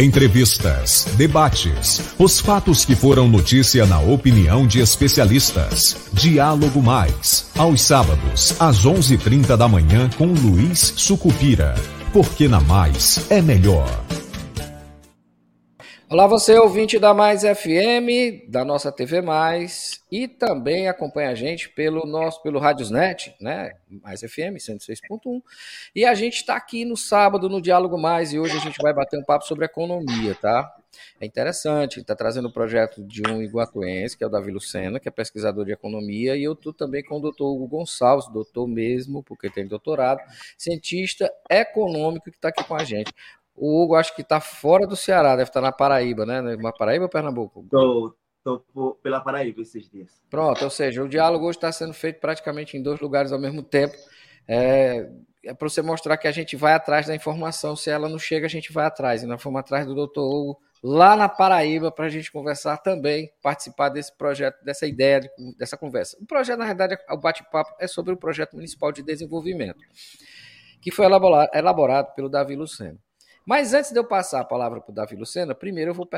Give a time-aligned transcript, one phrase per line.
[0.00, 5.94] Entrevistas, debates, os fatos que foram notícia na opinião de especialistas.
[6.10, 11.74] Diálogo Mais, aos sábados, às 11:30 da manhã com Luiz Sucupira.
[12.14, 13.90] Porque na Mais é melhor.
[16.12, 21.68] Olá, você ouvinte da Mais FM, da nossa TV Mais, e também acompanha a gente
[21.68, 23.74] pelo nosso pelo Radiosnet, né?
[23.88, 25.40] Mais FM 106.1.
[25.94, 28.92] E a gente está aqui no sábado no Diálogo Mais e hoje a gente vai
[28.92, 30.68] bater um papo sobre economia, tá?
[31.20, 35.08] É interessante, está trazendo o projeto de um iguatuense, que é o Davi Lucena, que
[35.08, 39.22] é pesquisador de economia, e eu estou também com o doutor Hugo Gonçalves, doutor mesmo,
[39.22, 40.20] porque tem doutorado,
[40.58, 43.14] cientista econômico que está aqui com a gente.
[43.62, 46.40] O Hugo acho que está fora do Ceará, deve estar na Paraíba, né?
[46.56, 47.62] Na Paraíba ou Pernambuco?
[47.62, 50.18] Estou pela Paraíba esses dias.
[50.30, 53.62] Pronto, ou seja, o diálogo hoje está sendo feito praticamente em dois lugares ao mesmo
[53.62, 53.94] tempo.
[54.48, 55.10] É,
[55.44, 57.76] é para você mostrar que a gente vai atrás da informação.
[57.76, 59.22] Se ela não chega, a gente vai atrás.
[59.22, 63.30] E nós fomos atrás do doutor Hugo lá na Paraíba para a gente conversar também,
[63.42, 66.16] participar desse projeto, dessa ideia, de, dessa conversa.
[66.18, 69.84] O projeto, na verdade, o bate-papo é sobre o projeto municipal de desenvolvimento,
[70.80, 72.98] que foi elaborado, elaborado pelo Davi Luceno.
[73.44, 76.08] Mas antes de eu passar a palavra para o Davi Lucena, primeiro eu vou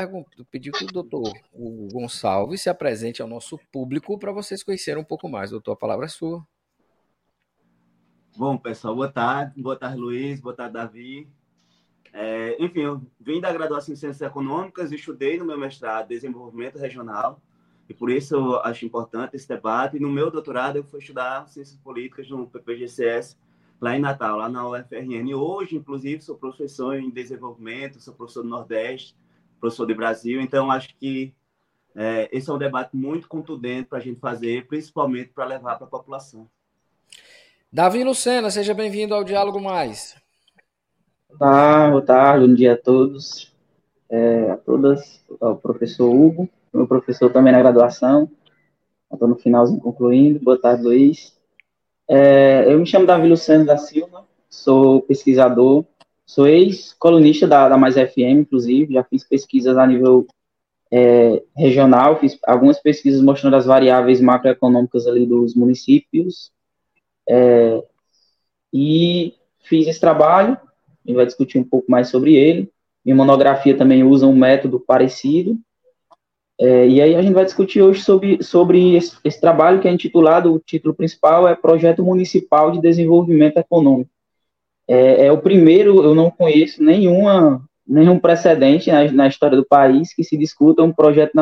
[0.50, 5.04] pedir que o doutor o Gonçalves se apresente ao nosso público para vocês conhecerem um
[5.04, 5.50] pouco mais.
[5.50, 6.44] Doutor, a palavra é sua.
[8.36, 9.62] Bom, pessoal, boa tarde.
[9.62, 10.40] Boa tarde, Luiz.
[10.40, 11.28] Boa tarde, Davi.
[12.12, 16.78] É, enfim, eu vim da graduação em Ciências Econômicas e estudei no meu mestrado Desenvolvimento
[16.78, 17.40] Regional.
[17.88, 19.96] E por isso eu acho importante esse debate.
[19.96, 23.36] E no meu doutorado eu fui estudar Ciências Políticas no PPGCS
[23.82, 25.34] lá em Natal, lá na UFRN.
[25.34, 29.16] Hoje, inclusive, sou professor em desenvolvimento, sou professor do Nordeste,
[29.58, 31.34] professor do Brasil, então acho que
[31.96, 35.86] é, esse é um debate muito contundente para a gente fazer, principalmente para levar para
[35.86, 36.46] a população.
[37.72, 40.14] Davi Lucena, seja bem-vindo ao Diálogo Mais.
[41.28, 43.52] Olá, boa tarde, bom dia a todos,
[44.08, 48.30] é, a todas, ao professor Hugo, meu professor também na graduação,
[49.12, 51.41] estou no finalzinho concluindo, boa tarde, Luiz.
[52.14, 55.82] É, eu me chamo Davi Luciano da Silva, sou pesquisador,
[56.26, 60.26] sou ex-colunista da, da Mais FM, inclusive, já fiz pesquisas a nível
[60.92, 66.52] é, regional, fiz algumas pesquisas mostrando as variáveis macroeconômicas ali dos municípios,
[67.26, 67.82] é,
[68.70, 72.70] e fiz esse trabalho, a gente vai discutir um pouco mais sobre ele.
[73.02, 75.58] Minha monografia também usa um método parecido,
[76.62, 79.90] é, e aí a gente vai discutir hoje sobre, sobre esse, esse, trabalho que é
[79.90, 84.08] intitulado, o título principal é Projeto Municipal de Desenvolvimento Econômico.
[84.86, 90.14] É, é o primeiro, eu não conheço nenhuma, nenhum precedente na, na, história do país
[90.14, 91.32] que se discuta um projeto,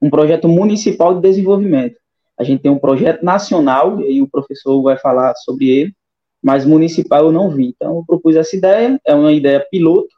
[0.00, 1.96] um projeto municipal de desenvolvimento.
[2.38, 5.92] A gente tem um projeto nacional, e o professor vai falar sobre ele,
[6.40, 7.74] mas municipal eu não vi.
[7.74, 10.14] Então eu propus essa ideia, é uma ideia piloto,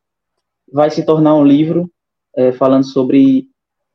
[0.71, 1.91] vai se tornar um livro
[2.37, 3.51] é, falando sobre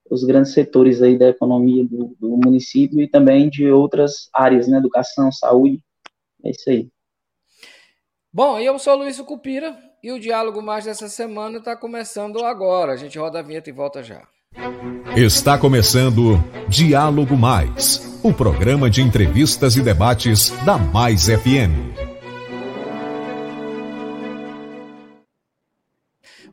[0.10, 4.78] os grandes setores aí da economia do, do município e também de outras áreas, né,
[4.78, 5.82] educação, saúde,
[6.44, 6.88] é isso aí.
[8.32, 12.94] Bom, eu sou o Luiz Cupira e o Diálogo Mais dessa semana está começando agora.
[12.94, 14.28] A gente roda a vinheta e volta já.
[15.16, 16.38] Está começando
[16.70, 22.07] Diálogo Mais, o programa de entrevistas e debates da Mais FM.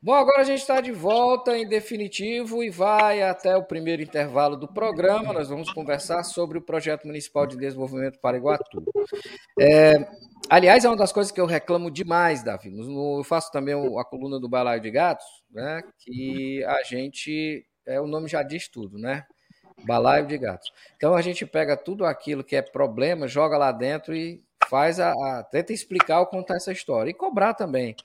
[0.04, 4.54] Bom, agora a gente está de volta em definitivo e vai até o primeiro intervalo
[4.54, 5.32] do programa.
[5.32, 8.84] Nós vamos conversar sobre o projeto municipal de desenvolvimento para Iguatu.
[9.58, 10.06] É,
[10.50, 12.70] aliás, é uma das coisas que eu reclamo demais, Davi.
[12.76, 15.82] Eu faço também a coluna do Balaio de Gatos, né?
[16.00, 19.24] Que a gente, é, o nome já diz tudo, né?
[19.86, 20.70] Balaio de Gatos.
[20.98, 25.12] Então a gente pega tudo aquilo que é problema, joga lá dentro e faz a,
[25.12, 27.96] a tenta explicar ou contar essa história e cobrar também.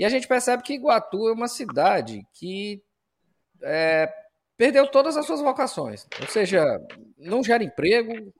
[0.00, 2.82] E a gente percebe que Iguatu é uma cidade que
[3.62, 4.10] é,
[4.56, 6.06] perdeu todas as suas vocações.
[6.18, 6.64] Ou seja,
[7.18, 8.32] não gera emprego,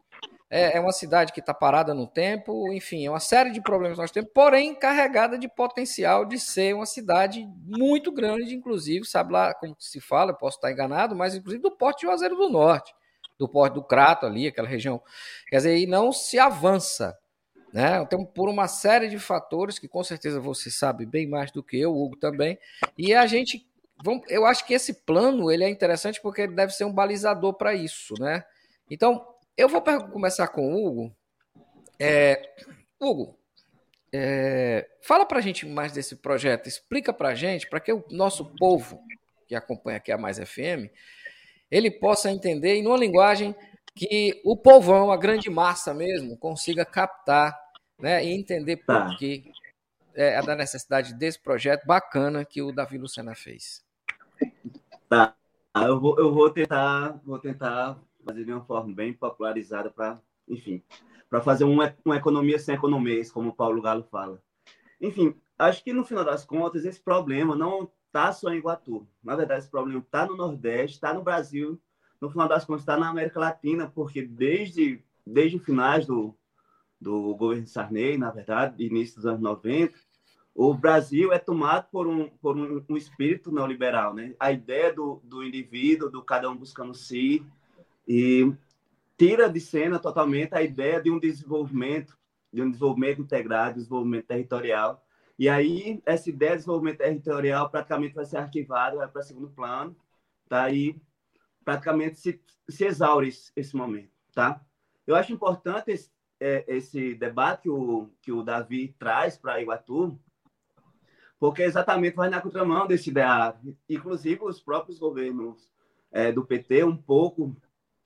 [0.49, 3.99] é, é uma cidade que está parada no tempo, enfim, é uma série de problemas
[3.99, 9.35] que nós temos, porém carregada de potencial de ser uma cidade muito grande, inclusive, sabe
[9.35, 12.95] lá como se fala, posso estar enganado, mas inclusive do Porto de Juazeiro do Norte,
[13.39, 14.99] do Porto do Crato ali, aquela região.
[15.51, 17.15] Quer dizer, e não se avança.
[17.73, 18.03] Né?
[18.03, 21.79] Então, por uma série de fatores que com certeza você sabe bem mais do que
[21.79, 22.59] eu, Hugo também,
[22.99, 23.65] e a gente,
[24.03, 27.55] vamos, eu acho que esse plano ele é interessante porque ele deve ser um balizador
[27.55, 28.45] para isso, né?
[28.91, 29.25] Então,
[29.57, 31.17] eu vou começar com o Hugo.
[31.99, 32.43] É,
[32.99, 33.39] Hugo,
[34.13, 38.05] é, fala para a gente mais desse projeto, explica para a gente, para que o
[38.11, 39.01] nosso povo
[39.47, 40.91] que acompanha aqui a Mais FM,
[41.71, 43.55] ele possa entender em uma linguagem
[44.01, 47.55] que o povão, a grande massa mesmo, consiga captar
[47.99, 49.15] né, e entender por tá.
[49.19, 49.53] que
[50.15, 53.85] é, é da necessidade desse projeto bacana que o Davi Lucena fez.
[55.07, 55.37] Tá,
[55.75, 60.19] eu vou, eu vou tentar, vou tentar fazer de uma forma bem popularizada para,
[60.49, 60.83] enfim,
[61.29, 64.43] para fazer uma, uma economia sem economês, como o Paulo Galo fala.
[64.99, 69.07] Enfim, acho que no final das contas esse problema não está só em Iguatu.
[69.23, 71.79] Na verdade, esse problema está no Nordeste, está no Brasil,
[72.21, 76.35] no final das contas está na América Latina, porque desde desde finais do,
[77.01, 79.95] do governo Sarney, na verdade, início dos anos 90,
[80.55, 84.35] o Brasil é tomado por um, por um, um espírito neoliberal, né?
[84.39, 87.45] A ideia do, do indivíduo, do cada um buscando si,
[88.07, 88.53] e
[89.17, 92.19] tira de cena totalmente a ideia de um desenvolvimento,
[92.53, 95.05] de um desenvolvimento integrado, desenvolvimento territorial.
[95.39, 99.97] E aí, essa ideia de desenvolvimento territorial praticamente vai ser arquivada, vai para segundo plano,
[100.49, 100.69] tá?
[100.71, 101.01] E
[101.71, 104.61] praticamente se, se exaure esse, esse momento, tá?
[105.07, 110.19] Eu acho importante esse, é, esse debate que o, que o Davi traz para Iguatu,
[111.39, 113.77] porque exatamente vai na contramão desse ideário.
[113.89, 115.71] Inclusive, os próprios governos
[116.11, 117.57] é, do PT, um pouco,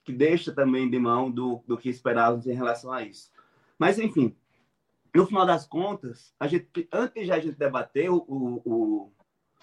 [0.05, 3.32] que deixa também de mão do, do que esperávamos em relação a isso.
[3.78, 4.37] Mas, enfim,
[5.14, 9.12] no final das contas, a gente, antes de a gente debater o, o,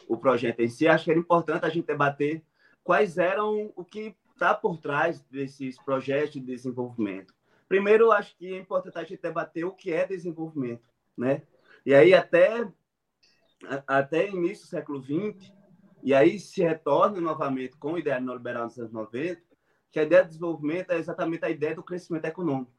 [0.07, 2.43] o projeto em si, acho que era importante a gente debater
[2.83, 7.33] quais eram o que está por trás desses projetos de desenvolvimento.
[7.67, 10.83] Primeiro, acho que é importante a gente debater o que é desenvolvimento,
[11.17, 11.43] né?
[11.85, 12.67] E aí até
[13.87, 15.53] até início do século XX,
[16.03, 19.41] e aí se retorna novamente com o ideário neoliberal dos anos 90,
[19.91, 22.71] que a ideia de desenvolvimento é exatamente a ideia do crescimento econômico.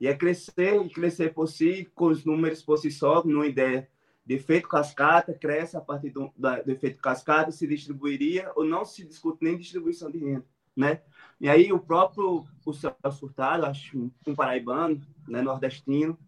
[0.00, 3.88] E é crescer e crescer por si, com os números por si só, numa ideia
[4.26, 9.04] de efeito cascata, cresce a partir do, do efeito cascata, se distribuiria ou não se
[9.04, 10.44] discute nem distribuição de renda,
[10.76, 11.02] né?
[11.40, 16.18] E aí o próprio o Celso Furtado, acho um paraibano, né, nordestino,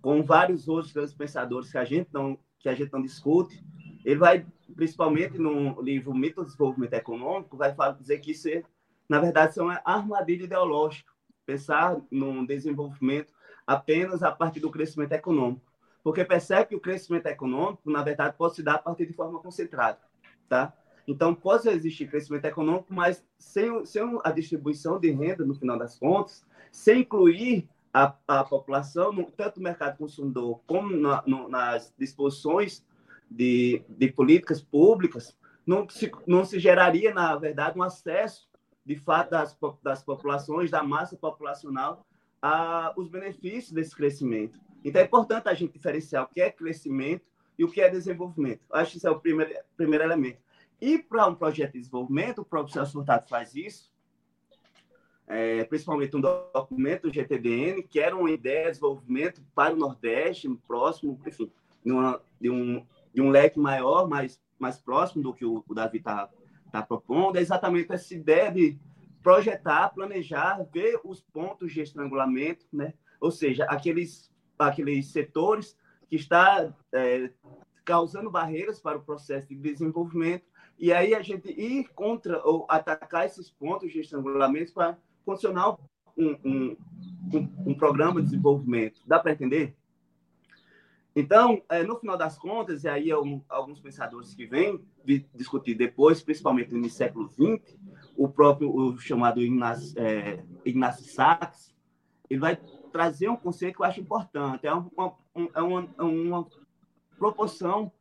[0.00, 3.64] com vários outros pensadores que a gente não que a gente não discute,
[4.04, 8.62] ele vai, principalmente no livro Mito do Desenvolvimento Econômico, vai dizer que isso, é,
[9.08, 11.10] na verdade, é uma armadilha ideológica,
[11.44, 13.32] pensar no desenvolvimento
[13.66, 15.69] apenas a partir do crescimento econômico,
[16.02, 19.38] porque percebe que o crescimento econômico, na verdade, pode se dar a partir de forma
[19.40, 19.98] concentrada,
[20.48, 20.72] tá?
[21.06, 25.98] Então, pode existir crescimento econômico, mas sem, sem a distribuição de renda, no final das
[25.98, 31.92] contas, sem incluir a, a população, no, tanto no mercado consumidor como na, no, nas
[31.98, 32.84] disposições
[33.30, 35.36] de, de políticas públicas,
[35.66, 38.48] não se, não se geraria, na verdade, um acesso,
[38.84, 42.04] de fato, das, das populações, da massa populacional,
[42.42, 44.58] a os benefícios desse crescimento.
[44.84, 47.24] Então, é importante a gente diferenciar o que é crescimento
[47.58, 48.62] e o que é desenvolvimento.
[48.72, 50.38] Acho que esse é o primeiro, primeiro elemento.
[50.80, 53.92] E para um projeto de desenvolvimento, o professor Furtado faz isso,
[55.26, 60.48] é, principalmente um documento do GTDN, que era uma ideia de desenvolvimento para o Nordeste,
[60.66, 61.52] próximo, enfim,
[61.84, 62.84] de, uma, de, um,
[63.14, 66.28] de um leque maior, mais, mais próximo do que o, o Davi está
[66.72, 68.78] tá propondo, é exatamente essa ideia de
[69.22, 72.94] projetar, planejar, ver os pontos de estrangulamento, né?
[73.20, 74.32] ou seja, aqueles,
[74.68, 75.76] aqueles setores
[76.08, 77.30] que está é,
[77.84, 80.44] causando barreiras para o processo de desenvolvimento,
[80.78, 85.76] e aí a gente ir contra ou atacar esses pontos de estrangulamento para funcionar
[86.16, 86.76] um, um,
[87.34, 89.00] um, um programa de desenvolvimento.
[89.06, 89.76] Dá para entender?
[91.14, 94.80] Então, é, no final das contas, e aí alguns pensadores que vêm
[95.34, 97.76] discutir depois, principalmente no século XX,
[98.16, 100.44] o próprio o chamado Ignaz, é,
[100.92, 101.74] Sachs,
[102.28, 102.58] ele vai
[102.90, 104.66] trazer um conceito que eu acho importante.
[104.66, 105.16] É uma,
[105.54, 106.46] é uma, uma
[107.18, 107.92] proporção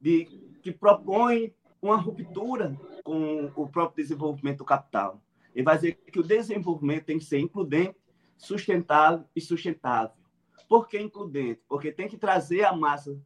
[0.00, 0.24] de,
[0.62, 5.20] que propõe uma ruptura com o próprio desenvolvimento do capital.
[5.54, 7.96] Ele vai dizer que o desenvolvimento tem que ser includente,
[8.36, 10.14] sustentável e sustentável.
[10.68, 11.62] Por que includente?
[11.68, 13.18] Porque tem que trazer a massa,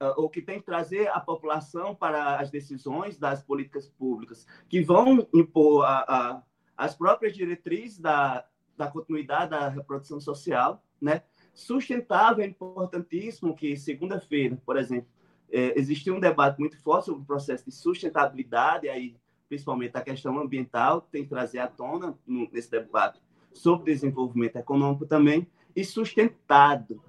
[0.00, 4.82] ah, ou que tem que trazer a população para as decisões das políticas públicas, que
[4.82, 6.42] vão impor a, a,
[6.76, 8.44] as próprias diretrizes da,
[8.78, 11.22] da continuidade da reprodução social, né?
[11.52, 15.08] Sustentável é importantíssimo que segunda-feira, por exemplo,
[15.50, 19.16] é, existiu um debate muito forte sobre o processo de sustentabilidade, aí
[19.48, 23.20] principalmente a questão ambiental, tem que trazer à tona nesse debate
[23.52, 27.02] sobre desenvolvimento econômico também, e sustentado.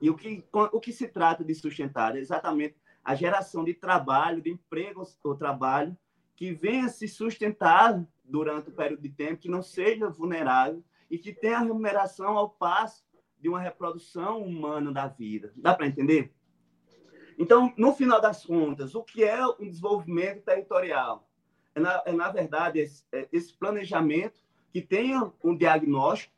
[0.00, 2.16] E o que, o que se trata de sustentar?
[2.16, 5.96] É exatamente a geração de trabalho, de empregos ou trabalho,
[6.36, 10.82] que venha se sustentar durante o período de tempo, que não seja vulnerável
[11.14, 13.04] e que tenha remuneração ao passo
[13.40, 15.52] de uma reprodução humana da vida.
[15.54, 16.34] Dá para entender?
[17.38, 21.28] Então, no final das contas, o que é um desenvolvimento territorial?
[21.74, 24.40] é, na, é, na verdade, esse, é, esse, planejamento
[24.72, 26.34] que tenha um diagnóstico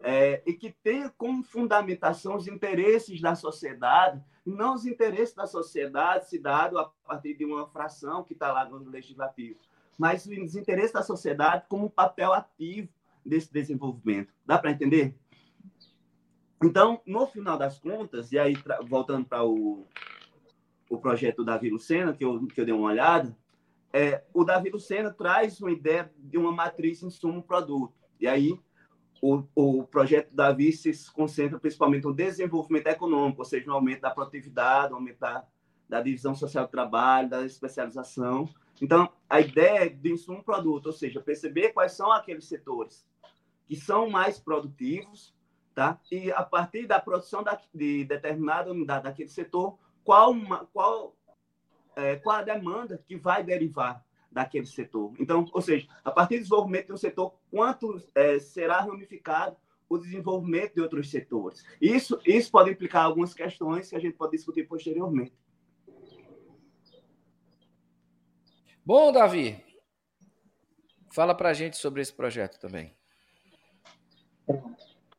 [0.00, 6.28] é, e que tenha como fundamentação os interesses da sociedade, não os interesses da sociedade
[6.28, 9.58] se dado a partir de uma fração que está lá no legislativo.
[9.98, 12.88] mas o desinteresse da sociedade como um papel ativo
[13.26, 14.32] desse desenvolvimento.
[14.44, 15.14] Dá para entender?
[16.62, 18.54] Então, no final das contas, e aí
[18.88, 19.86] voltando para o,
[20.88, 23.36] o projeto do Davi Lucena, que eu, que eu dei uma olhada,
[23.92, 27.94] é, o Davi Lucena traz uma ideia de uma matriz insumo-produto.
[28.18, 28.58] E aí,
[29.20, 34.10] o, o projeto Davi se concentra principalmente no desenvolvimento econômico, ou seja, no aumento da
[34.10, 35.44] produtividade, no aumento da,
[35.88, 38.48] da divisão social do trabalho, da especialização.
[38.80, 43.06] Então, a ideia é de insumo-produto, ou seja, perceber quais são aqueles setores
[43.66, 45.34] que são mais produtivos,
[45.74, 46.00] tá?
[46.10, 51.16] E a partir da produção da, de determinada unidade daquele setor, qual, uma, qual
[51.96, 55.14] é, qual a demanda que vai derivar daquele setor.
[55.18, 59.56] Então, ou seja, a partir do desenvolvimento de um setor, quanto é, será ramificado
[59.88, 61.64] o desenvolvimento de outros setores.
[61.80, 65.32] Isso, isso pode implicar algumas questões que a gente pode discutir posteriormente.
[68.84, 69.64] Bom, Davi,
[71.12, 72.94] fala para a gente sobre esse projeto também.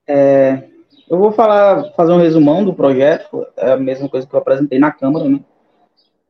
[0.08, 0.64] É,
[1.10, 4.80] eu vou falar, fazer um resumão do projeto, é a mesma coisa que eu apresentei
[4.80, 5.40] na Câmara, né?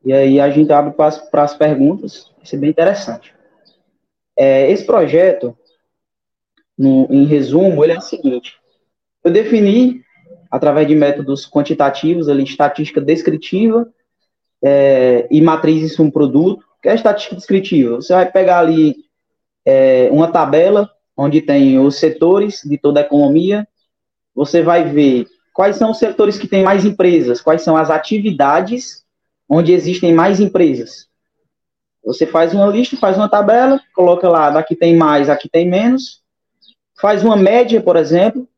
[0.04, 3.34] E aí a gente abre para as perguntas, vai ser bem interessante.
[4.36, 5.56] É, esse projeto,
[6.76, 8.56] no, em resumo, ele é o seguinte:
[9.24, 10.02] eu defini,
[10.50, 13.92] através de métodos quantitativos, ali, estatística descritiva
[14.62, 16.64] é, e matrizes um produto.
[16.80, 17.96] Que é estatística descritiva?
[17.96, 18.94] Você vai pegar ali
[19.64, 23.66] é, uma tabela onde tem os setores de toda a economia,
[24.32, 29.04] você vai ver quais são os setores que têm mais empresas, quais são as atividades
[29.48, 31.08] onde existem mais empresas.
[32.04, 36.22] Você faz uma lista, faz uma tabela, coloca lá, daqui tem mais, aqui tem menos,
[37.00, 38.48] faz uma média, por exemplo,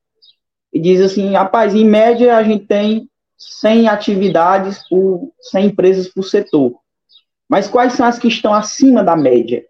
[0.71, 6.25] e diz assim, rapaz, em média a gente tem 100 atividades por 100 empresas por
[6.25, 6.79] setor.
[7.49, 9.65] Mas quais são as que estão acima da média?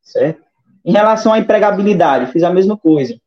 [0.00, 0.43] Certo?
[0.84, 3.18] Em relação à empregabilidade, fiz a mesma coisa.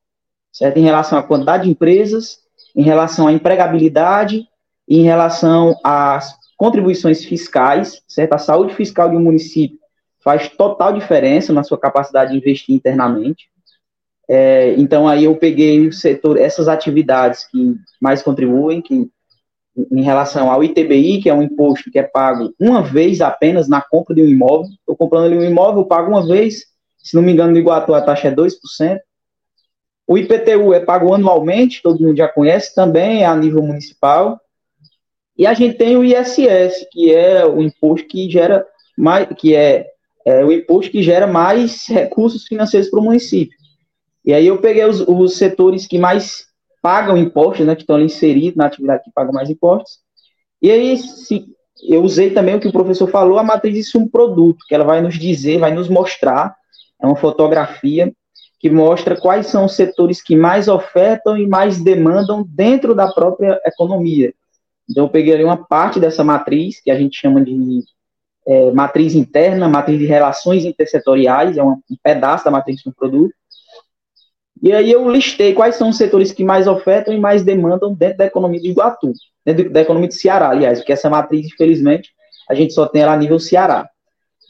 [0.52, 0.78] Certo?
[0.78, 2.40] Em relação à quantidade de empresas,
[2.76, 4.48] em relação à empregabilidade,
[4.88, 8.34] em relação às contribuições fiscais, certo?
[8.34, 9.78] A saúde fiscal de um município
[10.24, 13.50] faz total diferença na sua capacidade de investir internamente.
[14.28, 19.10] É, então, aí eu peguei o setor, essas atividades que mais contribuem, que
[19.92, 23.80] em relação ao ITBI, que é um imposto que é pago uma vez apenas na
[23.80, 24.72] compra de um imóvel.
[24.80, 26.66] Estou comprando ali um imóvel, pago uma vez,
[27.08, 29.00] se não me engano, no Iguatu a taxa é 2%.
[30.06, 34.40] O IPTU é pago anualmente, todo mundo já conhece, também é a nível municipal.
[35.38, 38.66] E a gente tem o ISS, que é o imposto que gera
[38.98, 39.86] mais, que é,
[40.26, 43.58] é o imposto que gera mais recursos financeiros para o município.
[44.26, 46.46] E aí eu peguei os, os setores que mais
[46.82, 50.00] pagam impostos, né, que estão inseridos na atividade que pagam mais impostos.
[50.62, 51.46] E aí se,
[51.84, 54.84] eu usei também o que o professor falou, a matriz de um produto, que ela
[54.84, 56.56] vai nos dizer, vai nos mostrar,
[57.02, 58.12] é uma fotografia
[58.60, 63.60] que mostra quais são os setores que mais ofertam e mais demandam dentro da própria
[63.66, 64.34] economia.
[64.90, 67.84] Então, eu peguei ali uma parte dessa matriz, que a gente chama de
[68.48, 73.34] é, matriz interna, matriz de relações intersetoriais, é um, pedaço da matriz do produto.
[74.64, 78.18] E aí eu listei quais são os setores que mais ofertam e mais demandam dentro
[78.18, 79.12] da economia de Iguatu,
[79.46, 82.10] dentro da economia de Ceará, aliás, porque essa matriz, infelizmente,
[82.50, 83.88] a gente só tem ela a nível Ceará.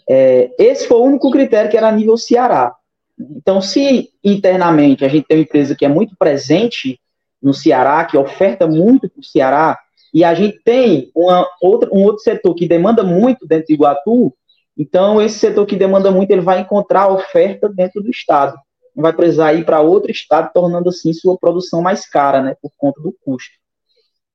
[0.10, 2.74] É, esse foi o único critério que era a nível Ceará.
[3.20, 7.00] Então, se internamente a gente tem uma empresa que é muito presente
[7.42, 9.80] no Ceará, que oferta muito para o Ceará,
[10.14, 14.34] e a gente tem uma outra, um outro setor que demanda muito dentro de Iguatu,
[14.78, 18.58] então esse setor que demanda muito, ele vai encontrar oferta dentro do estado.
[18.96, 22.72] Não vai precisar ir para outro estado, tornando assim sua produção mais cara, né, por
[22.78, 23.52] conta do custo.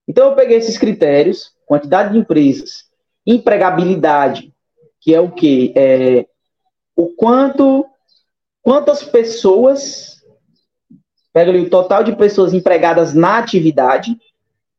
[0.06, 2.84] Então eu peguei esses critérios, quantidade de empresas,
[3.26, 4.51] empregabilidade,
[5.02, 5.74] que é o que?
[5.76, 6.26] É,
[6.96, 7.84] o quanto,
[8.62, 10.22] quantas pessoas,
[11.32, 14.16] pega ali o total de pessoas empregadas na atividade,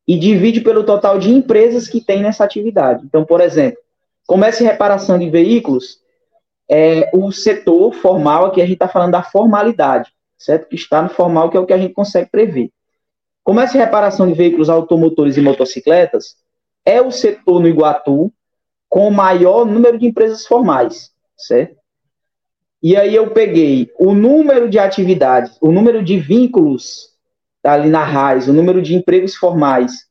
[0.08, 3.06] e divide pelo total de empresas que tem nessa atividade.
[3.06, 3.80] Então, por exemplo,
[4.28, 6.00] comércio e reparação de veículos
[6.70, 10.68] é o setor formal, aqui a gente está falando da formalidade, certo?
[10.68, 12.70] Que está no formal, que é o que a gente consegue prever.
[13.44, 16.36] Comércio e reparação de veículos automotores e motocicletas
[16.86, 18.32] é o setor no Iguatu
[18.94, 21.76] com o maior número de empresas formais, certo?
[22.80, 27.10] E aí eu peguei o número de atividades, o número de vínculos
[27.64, 30.08] ali na RAIS, o número de empregos formais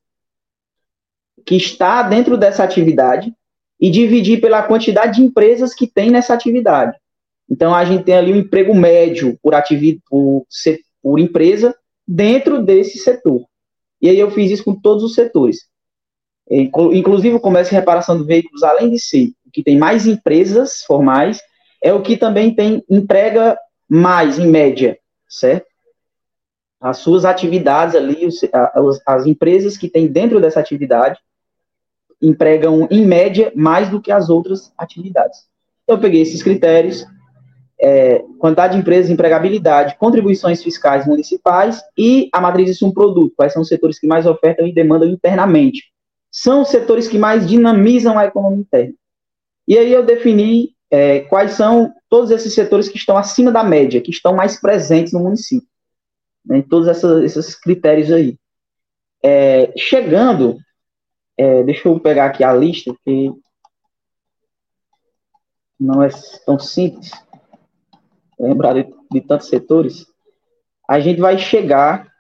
[1.47, 3.33] que está dentro dessa atividade
[3.81, 6.99] e dividir pela quantidade de empresas que tem nessa atividade.
[7.49, 10.45] Então, a gente tem ali um emprego médio por, atividade, por,
[11.01, 11.73] por empresa
[12.05, 13.45] dentro desse setor.
[14.01, 15.71] E aí eu fiz isso com todos os setores.
[16.51, 21.41] Inclusive o comércio e reparação de veículos, além de ser que tem mais empresas formais,
[21.83, 23.59] é o que também tem emprega
[23.89, 25.67] mais, em média, certo?
[26.81, 31.19] As suas atividades ali, as, as empresas que têm dentro dessa atividade,
[32.21, 35.41] empregam, em média, mais do que as outras atividades.
[35.83, 37.05] Então, eu peguei esses critérios,
[37.81, 43.53] é, quantidade de empresas, empregabilidade, contribuições fiscais municipais e a matriz de um produto, quais
[43.53, 45.92] são os setores que mais ofertam e demandam internamente.
[46.33, 48.95] São os setores que mais dinamizam a economia interna.
[49.69, 54.01] E aí eu defini é, quais são todos esses setores que estão acima da média,
[54.01, 55.69] que estão mais presentes no município.
[56.45, 56.89] Né, todos
[57.23, 58.37] esses critérios aí.
[59.23, 60.59] É, chegando,
[61.37, 63.31] é, deixa eu pegar aqui a lista, que
[65.79, 66.09] não é
[66.45, 67.11] tão simples
[68.43, 70.07] lembrar de, de tantos setores.
[70.89, 72.11] A gente vai chegar.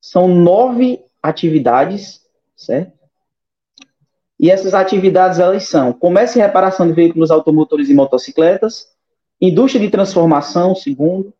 [0.00, 2.20] São nove atividades,
[2.56, 2.92] certo?
[4.38, 8.86] E essas atividades, elas são comércio e reparação de veículos automotores e motocicletas,
[9.40, 11.32] indústria de transformação, segundo,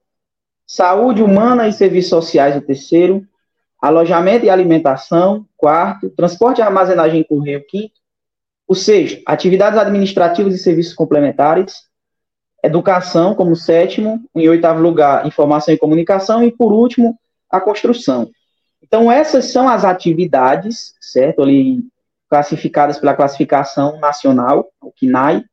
[0.67, 3.27] saúde humana e serviços sociais, o terceiro,
[3.81, 7.95] alojamento e alimentação, quarto, transporte e armazenagem em correio, quinto,
[8.67, 11.85] o sexto, atividades administrativas e serviços complementares,
[12.65, 17.17] educação como sétimo, em oitavo lugar, informação e comunicação, e por último,
[17.49, 18.29] a construção.
[18.87, 21.43] Então, essas são as atividades, certo?
[21.43, 21.85] Ali
[22.29, 25.45] classificadas pela classificação nacional, o CNAE,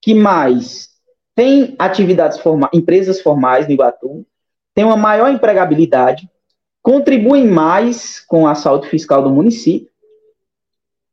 [0.00, 0.88] que mais?
[1.34, 4.26] Tem atividades formais, empresas formais no Iguatu,
[4.74, 6.28] tem uma maior empregabilidade,
[6.82, 9.90] contribuem mais com a saúde fiscal do município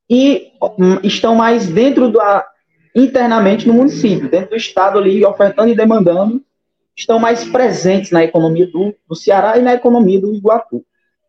[0.10, 2.48] e hum, estão mais dentro da
[2.94, 6.42] internamente no município, dentro do estado ali, ofertando e demandando,
[6.96, 10.86] estão mais presentes na economia do, do Ceará e na economia do Iguatu,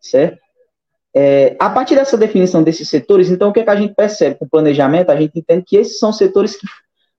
[0.09, 0.39] certo?
[1.15, 4.35] É, a partir dessa definição desses setores, então, o que, é que a gente percebe
[4.35, 5.09] com o planejamento?
[5.09, 6.67] A gente entende que esses são setores que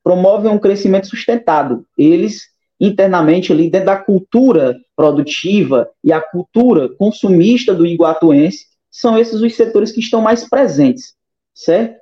[0.04, 1.84] promovem um crescimento sustentado.
[1.98, 2.42] Eles,
[2.80, 9.54] internamente, ali dentro da cultura produtiva e a cultura consumista do iguatuense, são esses os
[9.56, 11.14] setores que estão mais presentes,
[11.52, 11.98] certo?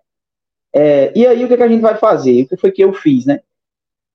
[0.74, 2.42] É, e aí, o que, é que a gente vai fazer?
[2.42, 3.40] O que foi que eu fiz, né?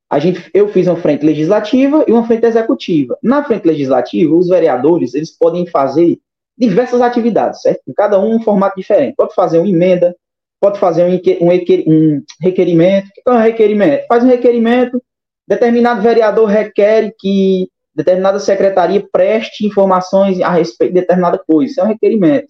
[0.08, 3.18] A gente, eu fiz uma frente legislativa e uma frente executiva.
[3.24, 6.20] Na frente legislativa, os vereadores, eles podem fazer
[6.58, 7.82] diversas atividades, certo?
[7.96, 9.16] Cada um um formato diferente.
[9.16, 10.16] Pode fazer uma emenda,
[10.60, 11.52] pode fazer um, um,
[11.88, 13.08] um requerimento.
[13.08, 14.06] O que é um requerimento?
[14.08, 15.04] Faz um requerimento,
[15.48, 21.72] determinado vereador requer que determinada secretaria preste informações a respeito de determinada coisa.
[21.72, 22.48] Isso é um requerimento.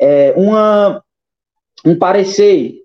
[0.00, 1.02] É uma,
[1.84, 2.82] um parecer,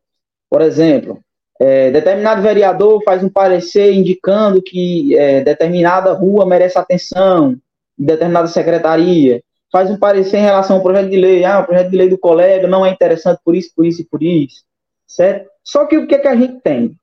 [0.49, 1.19] por exemplo,
[1.60, 7.56] é, determinado vereador faz um parecer indicando que é, determinada rua merece atenção,
[7.97, 9.41] determinada secretaria
[9.73, 12.17] faz um parecer em relação ao projeto de lei, ah, o projeto de lei do
[12.17, 14.63] colega não é interessante por isso, por isso e por isso,
[15.07, 15.49] certo?
[15.63, 16.95] Só que o que, é que a gente tem?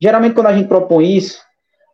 [0.00, 1.42] Geralmente, quando a gente propõe isso,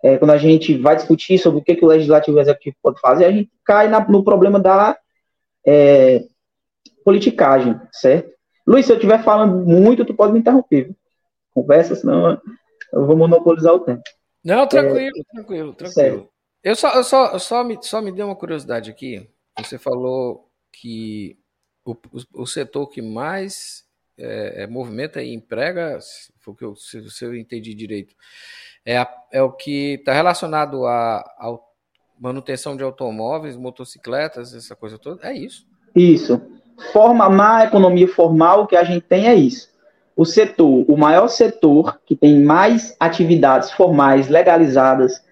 [0.04, 2.76] é, quando a gente vai discutir sobre o que, que o legislativo e o executivo
[2.82, 4.98] pode fazer, a gente cai na, no problema da
[5.66, 6.22] é,
[7.02, 8.30] politicagem, certo?
[8.66, 10.84] Luiz, se eu estiver falando muito, tu pode me interromper.
[10.84, 10.96] Viu?
[11.54, 12.38] Conversa, senão
[12.92, 14.02] eu vou monopolizar o tempo.
[14.44, 16.28] Não, tranquilo, é, tranquilo, tranquilo.
[16.62, 19.26] Eu só, eu só, eu só, me, só me deu uma curiosidade aqui.
[19.58, 21.38] Você falou que
[21.84, 23.84] o, o, o setor que mais
[24.18, 28.14] é, é, movimenta e emprega, se, eu, se, se eu entendi direito,
[28.84, 31.24] é, a, é o que está relacionado à,
[32.18, 35.26] manutenção de automóveis, motocicletas, essa coisa toda.
[35.28, 35.66] É isso.
[35.94, 36.40] Isso.
[36.92, 39.70] Forma na economia formal, o que a gente tem é isso.
[40.14, 45.22] O setor, o maior setor que tem mais atividades formais legalizadas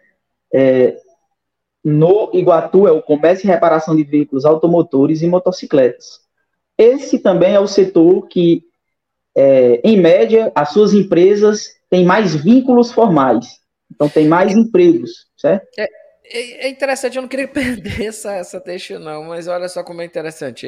[0.53, 0.97] é,
[1.85, 6.21] no Iguatu é o comércio e reparação de veículos automotores e motocicletas.
[6.77, 8.63] Esse também é o setor que,
[9.37, 13.61] é, em média, as suas empresas têm mais vínculos formais.
[13.91, 15.67] Então, tem mais empregos, certo?
[15.79, 15.89] É,
[16.25, 20.01] é, é interessante, eu não queria perder essa, essa deixa, não, mas olha só como
[20.01, 20.67] é interessante.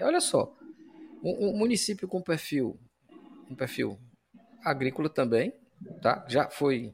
[0.00, 0.52] Olha só,
[1.22, 2.78] um, um município com perfil,
[3.50, 3.98] um perfil
[4.64, 5.52] agrícola também,
[6.02, 6.24] tá?
[6.28, 6.92] Já foi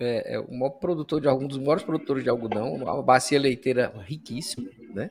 [0.00, 3.92] é, é o maior produtor de algum dos maiores produtores de algodão, uma bacia leiteira
[4.06, 5.10] riquíssima, né?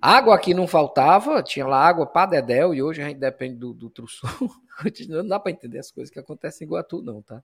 [0.00, 3.74] Água aqui não faltava, tinha lá água para Dedéu e hoje a gente depende do,
[3.74, 4.30] do Trusul.
[5.08, 7.42] não dá para entender as coisas que acontecem em Iguatu, não, tá?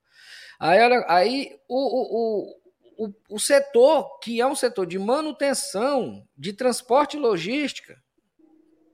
[0.61, 6.53] Aí, olha, aí o, o, o, o setor, que é um setor de manutenção, de
[6.53, 8.01] transporte e logística,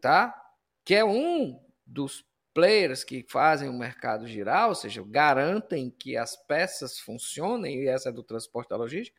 [0.01, 0.35] tá?
[0.83, 2.25] Que é um dos
[2.61, 8.11] players que fazem o mercado girar, ou seja, garantem que as peças funcionem, e essa
[8.11, 9.19] é do transporte da logística,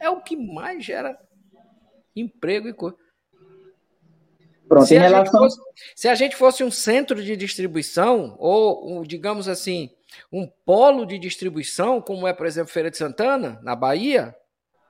[0.00, 1.16] é o que mais gera
[2.16, 2.96] emprego e coisa.
[4.68, 5.40] Pronto, se, a relação...
[5.40, 5.60] fosse,
[5.94, 9.90] se a gente fosse um centro de distribuição, ou, digamos assim,
[10.32, 14.34] um polo de distribuição, como é, por exemplo, Feira de Santana, na Bahia,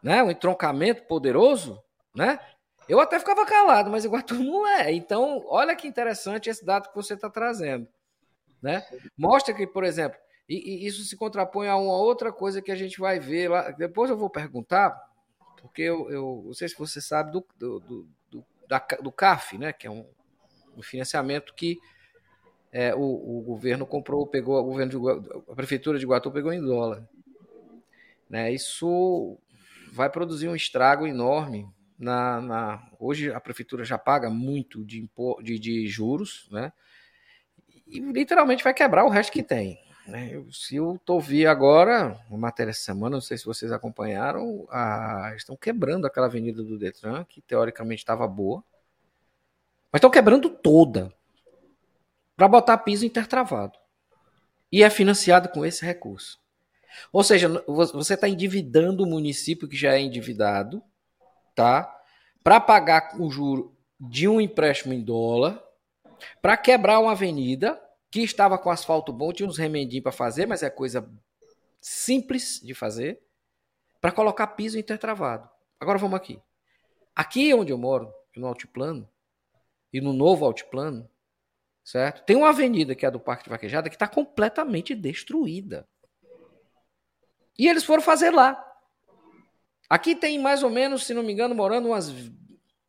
[0.03, 0.23] né?
[0.23, 1.83] um entroncamento poderoso,
[2.15, 2.39] né?
[2.91, 4.93] Eu até ficava calado, mas Iguatu não é.
[4.93, 7.87] Então, olha que interessante esse dado que você está trazendo.
[8.61, 8.85] Né?
[9.17, 12.75] Mostra que, por exemplo, e, e, isso se contrapõe a uma outra coisa que a
[12.75, 13.71] gente vai ver lá.
[13.71, 14.91] Depois eu vou perguntar,
[15.63, 17.79] porque eu, eu não sei se você sabe do, do,
[18.29, 19.73] do, da, do CAF, né?
[19.73, 20.05] que é um,
[20.77, 21.79] um financiamento que
[22.73, 22.99] é, o,
[23.39, 27.09] o, governo comprou, pegou, o governo de, a prefeitura de Iguatu pegou em dólar.
[28.29, 28.53] Né?
[28.53, 29.39] Isso
[29.93, 31.69] vai produzir um estrago enorme.
[32.01, 35.07] Na, na, hoje a prefeitura já paga muito de,
[35.43, 36.73] de, de juros, né?
[37.87, 39.79] E literalmente vai quebrar o resto que tem.
[40.07, 40.43] Né?
[40.51, 45.35] Se eu tô vi agora, uma matéria essa semana, não sei se vocês acompanharam, a,
[45.37, 48.65] estão quebrando aquela avenida do Detran, que teoricamente estava boa,
[49.93, 51.13] mas estão quebrando toda
[52.35, 53.79] para botar piso intertravado.
[54.73, 56.41] E é financiado com esse recurso.
[57.13, 60.83] Ou seja, você está endividando o município que já é endividado,
[61.55, 61.97] tá?
[62.43, 65.63] Para pagar o juro de um empréstimo em dólar,
[66.41, 70.63] para quebrar uma avenida que estava com asfalto bom, tinha uns remendinhos para fazer, mas
[70.63, 71.09] é coisa
[71.81, 73.23] simples de fazer,
[74.01, 75.49] para colocar piso intertravado.
[75.79, 76.41] Agora vamos aqui.
[77.15, 79.09] Aqui onde eu moro, no altiplano,
[79.93, 81.09] e no novo altiplano,
[81.85, 82.25] certo?
[82.25, 85.89] Tem uma avenida que é a do Parque de Vaquejada que está completamente destruída.
[87.59, 88.70] E eles foram fazer lá.
[89.91, 92.09] Aqui tem mais ou menos, se não me engano, morando umas,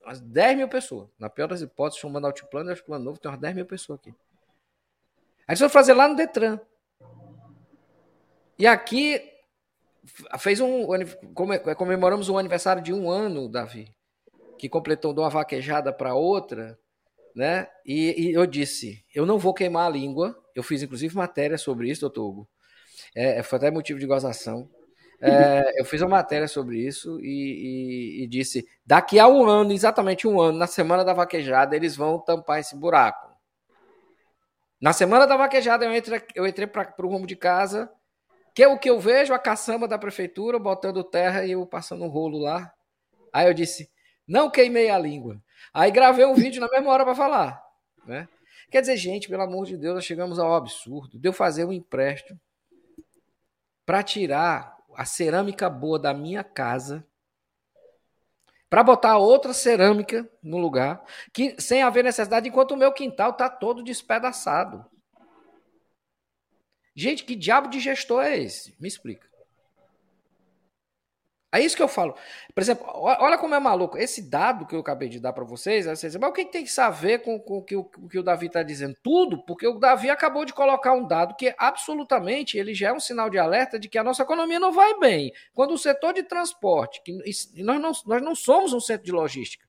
[0.06, 1.10] umas 10 mil pessoas.
[1.20, 4.10] Na pior das hipóteses, chamando Altiplano e Altiplano Novo, tem umas 10 mil pessoas aqui.
[4.12, 6.60] Aí eles foram fazer lá no Detran.
[8.60, 9.20] E aqui
[10.38, 10.86] fez um.
[11.76, 13.92] Comemoramos o aniversário de um ano, Davi,
[14.60, 16.80] que completou de uma vaquejada para outra
[17.36, 17.68] né?
[17.86, 20.38] E, e, eu disse, eu não vou queimar a língua.
[20.56, 22.50] Eu fiz inclusive matéria sobre isso, doutor Hugo.
[23.16, 24.70] É, foi até motivo de gozação.
[25.24, 27.26] É, eu fiz uma matéria sobre isso e,
[28.20, 31.96] e, e, disse: daqui a um ano, exatamente um ano, na semana da vaquejada, eles
[31.96, 33.30] vão tampar esse buraco.
[34.82, 37.92] Na semana da vaquejada, eu entrei, eu entrei para o rumo de casa,
[38.56, 42.04] que é o que eu vejo a caçamba da prefeitura botando terra e eu passando
[42.04, 42.74] um rolo lá.
[43.32, 43.92] Aí eu disse:
[44.28, 45.40] não queimei a língua.
[45.72, 47.62] Aí gravei um vídeo na mesma hora para falar.
[48.08, 48.28] Né?
[48.72, 51.72] Quer dizer, gente, pelo amor de Deus, nós chegamos ao absurdo de eu fazer um
[51.72, 52.40] empréstimo
[53.86, 57.06] para tirar a cerâmica boa da minha casa
[58.70, 63.50] para botar outra cerâmica no lugar, que sem haver necessidade, enquanto o meu quintal está
[63.50, 64.86] todo despedaçado.
[66.96, 68.76] Gente, que diabo de gestor é esse?
[68.80, 69.31] Me explica.
[71.54, 72.16] É isso que eu falo.
[72.56, 73.98] Por exemplo, olha como é maluco.
[73.98, 76.72] Esse dado que eu acabei de dar para vocês, vocês mas o que tem que
[76.72, 78.96] saber com, com o, que o, que o Davi está dizendo?
[79.04, 83.02] Tudo, porque o Davi acabou de colocar um dado que absolutamente ele já é um
[83.02, 85.34] sinal de alerta de que a nossa economia não vai bem.
[85.54, 87.12] Quando o setor de transporte, que
[87.62, 89.66] nós não, nós não somos um centro de logística,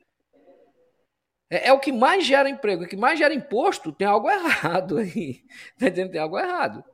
[1.51, 4.99] é, é o que mais gera emprego, o que mais gera imposto, tem algo errado
[4.99, 5.43] aí.
[5.79, 6.85] Tá Tem algo errado.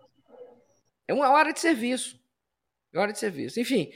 [1.07, 2.18] É uma área de serviço.
[2.99, 3.61] É hora de serviço.
[3.61, 3.91] Enfim,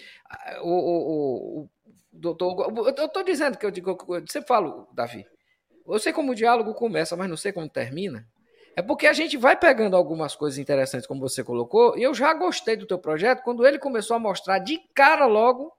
[0.63, 1.71] o, o, o,
[2.13, 2.73] doutor.
[2.97, 3.97] Eu estou dizendo que eu digo.
[4.29, 5.27] Sempre falo, Davi.
[5.87, 8.27] Eu sei como o diálogo começa, mas não sei como termina.
[8.77, 12.33] É porque a gente vai pegando algumas coisas interessantes, como você colocou, e eu já
[12.33, 15.71] gostei do teu projeto quando ele começou a mostrar de cara logo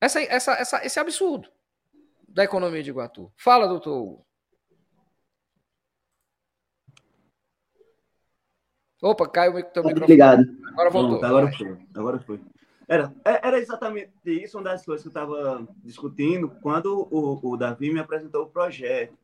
[0.00, 1.48] essa, essa, essa, esse absurdo
[2.28, 3.32] da economia de Iguatu.
[3.36, 4.26] Fala, doutor Hugo.
[9.02, 10.02] Opa, caiu o teu microfone.
[10.02, 10.44] Obrigado.
[10.72, 11.18] Agora voltou.
[11.18, 11.78] Pronto, agora foi.
[11.94, 12.40] Agora foi.
[12.86, 17.56] Era, é, era exatamente isso, uma das coisas que eu estava discutindo quando o, o
[17.56, 19.14] Davi me apresentou o projeto.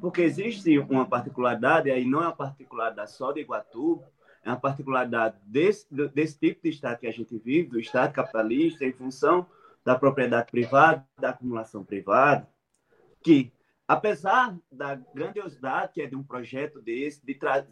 [0.00, 4.02] Porque existe uma particularidade, aí não é uma particularidade só de Iguatu,
[4.44, 8.84] é uma particularidade desse, desse tipo de Estado que a gente vive, do Estado capitalista,
[8.84, 9.46] em função
[9.84, 12.48] da propriedade privada, da acumulação privada,
[13.22, 13.52] que,
[13.86, 17.66] apesar da grandiosidade que é de um projeto desse, de, tra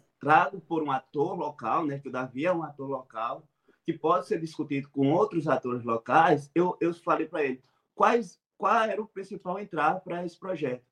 [0.67, 3.47] por um ator local, né, que o Davi é um ator local,
[3.85, 8.83] que pode ser discutido com outros atores locais, eu, eu falei para ele quais, qual
[8.83, 10.83] era o principal entrave para esse projeto.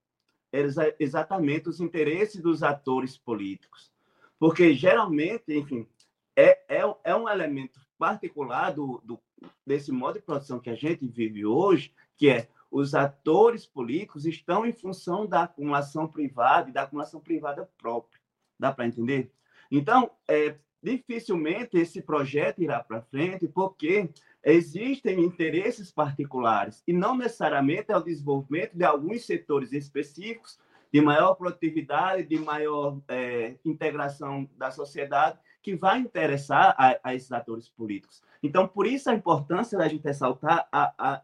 [0.51, 0.67] Era
[0.99, 3.91] exatamente os interesses dos atores políticos.
[4.38, 5.88] Porque, geralmente, enfim,
[6.36, 9.19] é, é, é um elemento particular do, do,
[9.65, 14.65] desse modo de produção que a gente vive hoje, que é os atores políticos estão
[14.65, 18.19] em função da acumulação privada e da acumulação privada própria.
[18.59, 19.31] Dá para entender?
[19.69, 24.09] Então, é, dificilmente esse projeto irá para frente, porque
[24.43, 30.59] existem interesses particulares e não necessariamente é o desenvolvimento de alguns setores específicos
[30.91, 37.31] de maior produtividade, de maior é, integração da sociedade, que vai interessar a, a, esses
[37.31, 38.23] atores políticos.
[38.41, 41.21] Então, por isso a importância da gente ressaltar a, a,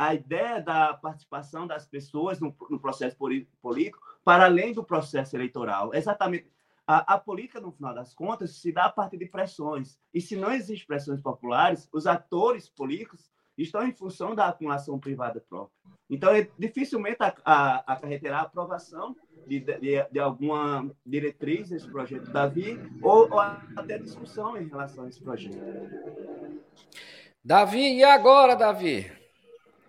[0.00, 3.14] a ideia da participação das pessoas no, no processo
[3.60, 5.94] político para além do processo eleitoral.
[5.94, 6.50] Exatamente.
[6.86, 9.98] A, a, política, no final das contas, se dá a partir de pressões.
[10.14, 15.38] E se não existem pressões populares, os atores políticos estão em função da acumulação privada
[15.46, 15.76] própria.
[16.08, 19.14] Então, é, dificilmente acarreterá a, a aprovação
[19.46, 25.08] de, de, de, alguma diretriz desse projeto Davi, ou, ou até discussão em relação a
[25.08, 25.60] esse projeto.
[27.44, 29.19] Davi, e agora, Davi?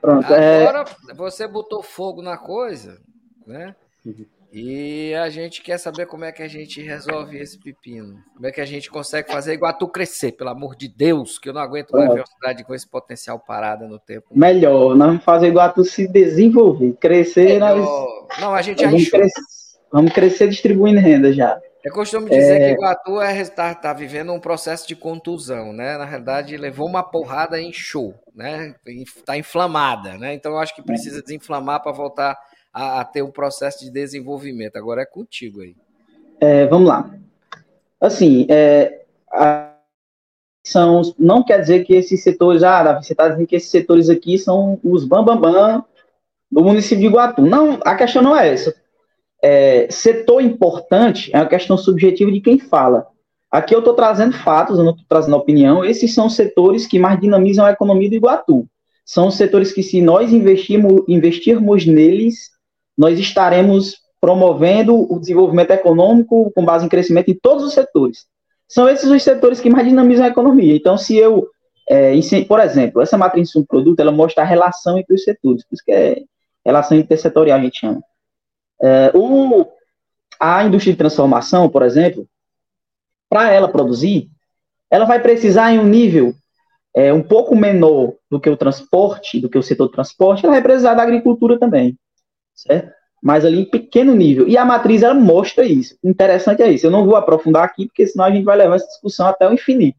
[0.01, 1.13] Pronto, é agora é...
[1.13, 2.99] você botou fogo na coisa,
[3.45, 3.75] né?
[4.03, 4.25] Uhum.
[4.53, 8.21] E a gente quer saber como é que a gente resolve esse pepino.
[8.33, 11.53] Como é que a gente consegue fazer Iguatu crescer, pelo amor de Deus, que eu
[11.53, 14.27] não aguento mais ver a cidade com esse potencial parada no tempo.
[14.31, 17.59] Melhor, nós vamos fazer Iguatu se desenvolver, crescer.
[17.59, 17.79] Nós...
[18.41, 19.41] Não, a gente vamos crescer,
[19.89, 21.57] vamos crescer distribuindo renda já.
[21.83, 22.67] É costume dizer é...
[22.67, 25.97] que Iguatu está é, tá vivendo um processo de contusão, né?
[25.97, 28.75] Na realidade, levou uma porrada e inchou, né?
[28.85, 30.33] Está inflamada, né?
[30.33, 32.37] Então, eu acho que precisa desinflamar para voltar
[32.71, 34.77] a, a, ter um processo de desenvolvimento.
[34.77, 35.75] Agora é contigo aí.
[36.39, 37.09] É, vamos lá.
[37.99, 39.73] Assim, é, a,
[40.63, 44.37] são, não quer dizer que esses setores, ah, você está dizendo que esses setores aqui
[44.37, 45.85] são os bambambam bam, bam
[46.51, 47.41] do município de Iguatu.
[47.41, 48.75] Não, a questão não é essa.
[49.43, 53.08] É, setor importante é uma questão subjetiva de quem fala.
[53.51, 55.84] Aqui eu estou trazendo fatos, eu não estou trazendo opinião.
[55.84, 58.67] Esses são os setores que mais dinamizam a economia do Iguatu.
[59.04, 62.49] São os setores que, se nós investirmos, investirmos neles,
[62.97, 68.25] nós estaremos promovendo o desenvolvimento econômico com base em crescimento em todos os setores.
[68.67, 70.75] São esses os setores que mais dinamizam a economia.
[70.75, 71.49] Então, se eu,
[71.89, 72.13] é,
[72.47, 75.84] por exemplo, essa matriz de produto, ela mostra a relação entre os setores, por isso
[75.84, 76.21] que é
[76.63, 78.01] relação intersetorial a gente chama.
[78.81, 79.65] É, o,
[80.39, 82.27] a indústria de transformação, por exemplo,
[83.29, 84.29] para ela produzir,
[84.89, 86.33] ela vai precisar em um nível
[86.95, 90.53] é, um pouco menor do que o transporte, do que o setor do transporte, ela
[90.53, 91.97] vai precisar da agricultura também
[92.55, 92.91] certo?
[93.21, 94.47] Mas ali em pequeno nível.
[94.47, 95.95] E a matriz, ela mostra isso.
[96.03, 96.87] Interessante é isso.
[96.87, 99.53] Eu não vou aprofundar aqui, porque senão a gente vai levar essa discussão até o
[99.53, 99.97] infinito.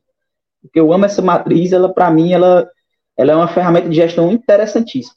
[0.60, 2.68] Porque eu amo essa matriz, ela, para mim, ela,
[3.16, 5.14] ela é uma ferramenta de gestão interessantíssima.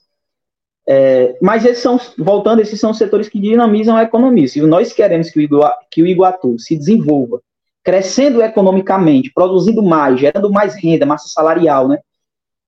[0.87, 4.47] É, mas esses são, voltando, esses são os setores que dinamizam a economia.
[4.47, 7.41] Se nós queremos que o, Igua, que o Iguatu se desenvolva,
[7.83, 11.99] crescendo economicamente, produzindo mais, gerando mais renda, massa salarial, né?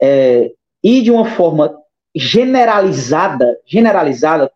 [0.01, 0.51] É,
[0.83, 1.75] e de uma forma
[2.15, 4.51] generalizada, generalizada,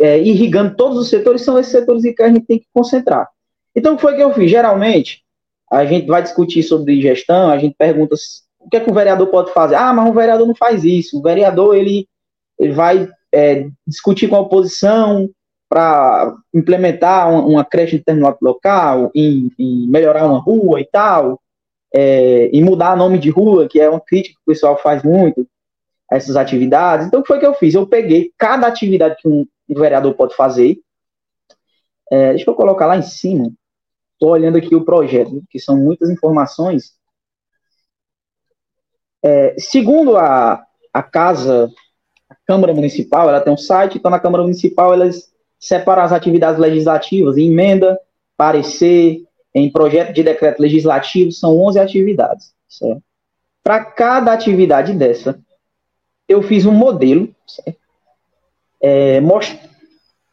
[0.00, 3.28] é, irrigando todos os setores, são esses setores que a gente tem que concentrar.
[3.74, 4.50] Então, o que foi que eu fiz?
[4.50, 5.22] Geralmente,
[5.70, 8.14] a gente vai discutir sobre gestão, a gente pergunta
[8.60, 9.74] o que é que o vereador pode fazer.
[9.74, 11.18] Ah, mas o vereador não faz isso.
[11.18, 12.06] O vereador, ele,
[12.62, 15.28] ele vai é, discutir com a oposição
[15.68, 21.40] para implementar uma, uma, creche em determinado local, em, em, melhorar uma rua e tal,
[21.94, 25.46] é, e mudar nome de rua, que é uma crítica que o pessoal faz muito
[26.10, 27.06] essas atividades.
[27.06, 27.74] Então, o que foi que eu fiz?
[27.74, 30.78] Eu peguei cada atividade que um, vereador pode fazer.
[32.10, 33.50] É, deixa eu colocar lá em cima.
[34.12, 36.92] Estou olhando aqui o projeto, que são muitas informações.
[39.24, 41.70] É, segundo a, a Casa,
[42.52, 47.38] Câmara Municipal, ela tem um site, então na Câmara Municipal elas separam as atividades legislativas
[47.38, 47.98] em emenda,
[48.36, 49.22] parecer,
[49.54, 52.52] em projeto de decreto legislativo, são 11 atividades.
[53.64, 55.40] Para cada atividade dessa,
[56.28, 57.34] eu fiz um modelo,
[58.82, 59.58] é, most,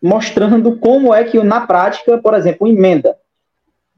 [0.02, 3.16] mostrando como é que na prática, por exemplo, emenda.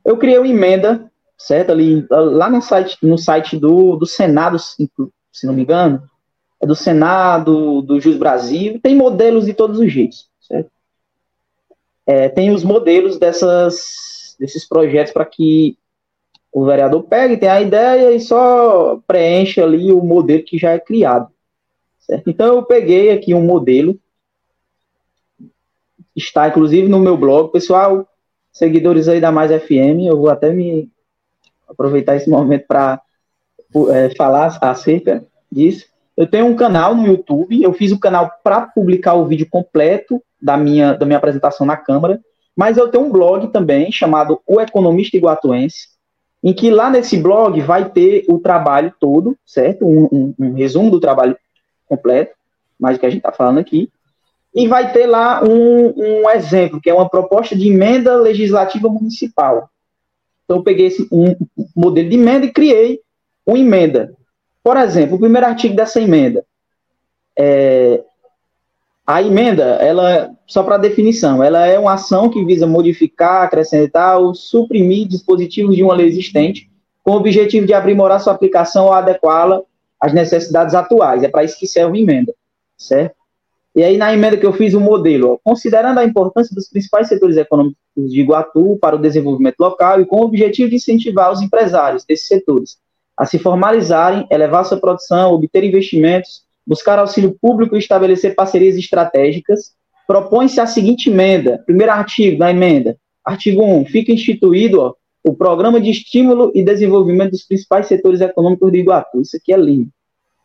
[0.06, 1.72] Eu criei uma emenda, certo?
[1.72, 6.04] Ali, lá no site, no site do, do Senado, se não me engano,
[6.62, 10.70] é do Senado, do Jus Brasil, tem modelos de todos os jeitos, certo?
[12.06, 15.78] É, tem os modelos dessas, desses projetos para que
[16.52, 20.80] o vereador pegue, tem a ideia e só preenche ali o modelo que já é
[20.80, 21.32] criado.
[22.00, 22.30] Certo?
[22.30, 23.98] Então eu peguei aqui um modelo
[26.16, 27.52] está inclusive no meu blog.
[27.52, 28.08] Pessoal,
[28.52, 30.90] seguidores aí da Mais FM, eu vou até me
[31.68, 33.02] aproveitar esse momento para
[33.90, 35.86] é, falar acerca disso.
[36.16, 40.22] Eu tenho um canal no YouTube, eu fiz o canal para publicar o vídeo completo
[40.42, 42.20] da minha, da minha apresentação na Câmara,
[42.56, 45.88] mas eu tenho um blog também chamado O Economista Iguatuense,
[46.44, 49.86] em que lá nesse blog vai ter o trabalho todo, certo?
[49.86, 51.38] Um, um, um resumo do trabalho
[51.86, 52.36] completo,
[52.80, 53.90] mais do que a gente está falando aqui,
[54.54, 59.70] e vai ter lá um, um exemplo, que é uma proposta de emenda legislativa municipal.
[60.44, 61.36] Então, eu peguei esse, um
[61.76, 63.00] modelo de emenda e criei
[63.46, 64.14] uma emenda.
[64.64, 66.46] Por exemplo, o primeiro artigo dessa emenda
[67.38, 68.04] é,
[69.06, 74.36] A emenda, ela, só para definição, ela é uma ação que visa modificar, acrescentar ou
[74.36, 76.70] suprimir dispositivos de uma lei existente,
[77.04, 79.62] com o objetivo de aprimorar sua aplicação ou adequá-la
[80.00, 81.24] às necessidades atuais.
[81.24, 82.34] É para isso que serve a emenda,
[82.78, 83.16] certo?
[83.74, 86.70] E aí, na emenda que eu fiz o um modelo, ó, considerando a importância dos
[86.70, 91.32] principais setores econômicos de Iguatu para o desenvolvimento local e com o objetivo de incentivar
[91.32, 92.78] os empresários desses setores
[93.22, 99.76] a se formalizarem, elevar sua produção, obter investimentos, buscar auxílio público e estabelecer parcerias estratégicas,
[100.08, 105.80] propõe-se a seguinte emenda, primeiro artigo da emenda, artigo 1, fica instituído ó, o Programa
[105.80, 109.22] de Estímulo e Desenvolvimento dos principais setores econômicos de Iguatu.
[109.22, 109.92] Isso aqui é lindo.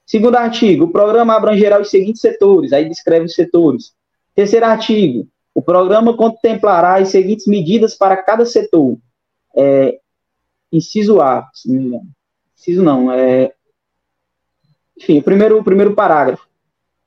[0.04, 3.94] Segundo artigo, o programa abrangerá os seguintes setores, aí descreve os setores.
[4.34, 8.98] Terceiro artigo, o programa contemplará as seguintes medidas para cada setor.
[9.56, 9.98] É,
[10.70, 12.15] inciso A, se não me engano.
[12.56, 13.52] Inciso não, é...
[14.96, 16.46] Enfim, o primeiro, o primeiro parágrafo.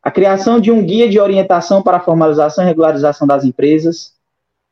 [0.01, 4.13] A criação de um guia de orientação para a formalização e regularização das empresas.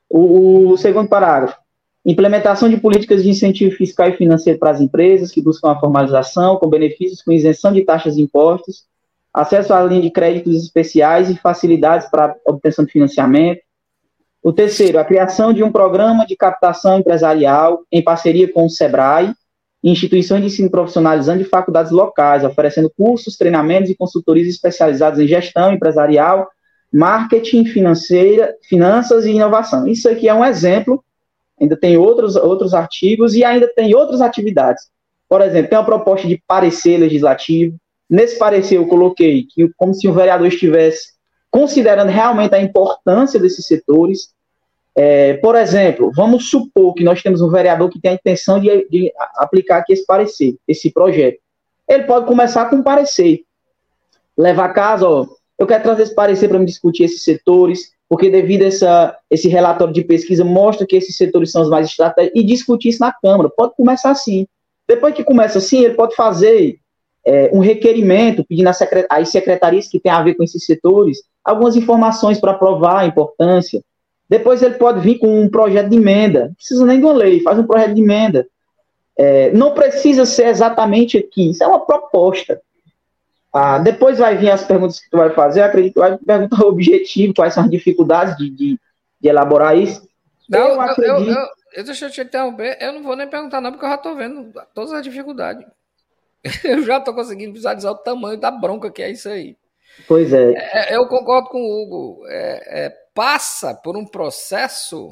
[0.09, 1.57] O, o segundo parágrafo
[2.07, 6.55] Implementação de políticas de incentivo fiscal e financeiro para as empresas que buscam a formalização,
[6.55, 8.85] com benefícios com isenção de taxas e impostos,
[9.33, 13.59] acesso à linha de créditos especiais e facilidades para obtenção de financiamento.
[14.41, 19.33] O terceiro, a criação de um programa de captação empresarial em parceria com o SEBRAE,
[19.83, 25.71] instituições de ensino profissionalizante de faculdades locais, oferecendo cursos, treinamentos e consultorias especializadas em gestão
[25.71, 26.47] empresarial,
[26.91, 29.87] marketing, financeira, finanças e inovação.
[29.87, 31.03] Isso aqui é um exemplo
[31.59, 34.83] ainda tem outros, outros artigos e ainda tem outras atividades.
[35.27, 37.75] Por exemplo, tem uma proposta de parecer legislativo.
[38.09, 41.17] Nesse parecer eu coloquei que como se o vereador estivesse
[41.49, 44.29] considerando realmente a importância desses setores.
[44.99, 48.87] É, por exemplo, vamos supor que nós temos um vereador que tem a intenção de,
[48.89, 51.37] de aplicar aqui esse parecer, esse projeto.
[51.87, 53.43] Ele pode começar com um parecer.
[54.35, 55.27] Levar a casa, ó,
[55.59, 59.47] eu quero trazer esse parecer para me discutir esses setores, porque devido a essa, esse
[59.47, 63.13] relatório de pesquisa mostra que esses setores são os mais estratégicos, e discutir isso na
[63.13, 63.51] Câmara.
[63.55, 64.47] Pode começar assim.
[64.87, 66.79] Depois que começa assim, ele pode fazer
[67.23, 72.39] é, um requerimento, pedindo às secretarias que tem a ver com esses setores algumas informações
[72.39, 73.79] para provar a importância.
[74.29, 77.41] Depois ele pode vir com um projeto de emenda, não precisa nem de uma lei,
[77.41, 78.47] faz um projeto de emenda.
[79.17, 82.61] É, não precisa ser exatamente aqui, isso é uma proposta.
[83.51, 85.61] Ah, depois vai vir as perguntas que tu vai fazer.
[85.61, 88.79] Eu acredito que vai perguntar o objetivo, quais são as dificuldades de, de,
[89.19, 90.07] de elaborar isso.
[90.47, 91.29] Não, eu, acredito...
[91.29, 92.77] eu, eu, eu, deixa eu te interromper.
[92.79, 95.65] Eu não vou nem perguntar, não, porque eu já estou vendo todas as dificuldades.
[96.63, 99.57] Eu já estou conseguindo visualizar o tamanho da bronca que é isso aí.
[100.07, 100.53] Pois é.
[100.53, 102.27] é eu concordo com o Hugo.
[102.27, 105.09] É, é, passa por um processo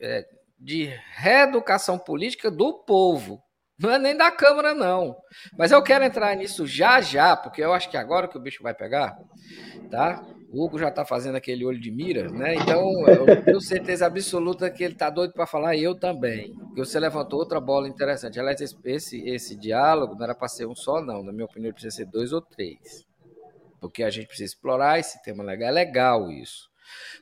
[0.00, 0.24] é,
[0.58, 3.42] de reeducação política do povo.
[3.78, 5.16] Não é nem da Câmara, não.
[5.58, 8.62] Mas eu quero entrar nisso já já, porque eu acho que agora que o bicho
[8.62, 9.18] vai pegar,
[9.90, 10.24] tá?
[10.52, 12.54] O Hugo já tá fazendo aquele olho de mira, né?
[12.54, 16.54] Então eu tenho certeza absoluta que ele tá doido para falar e eu também.
[16.54, 18.38] Porque você levantou outra bola interessante.
[18.38, 21.24] Aliás, esse, esse diálogo não era para ser um só, não.
[21.24, 23.04] Na minha opinião, precisa ser dois ou três.
[23.84, 25.68] Porque a gente precisa explorar esse tema legal.
[25.68, 26.70] É legal isso.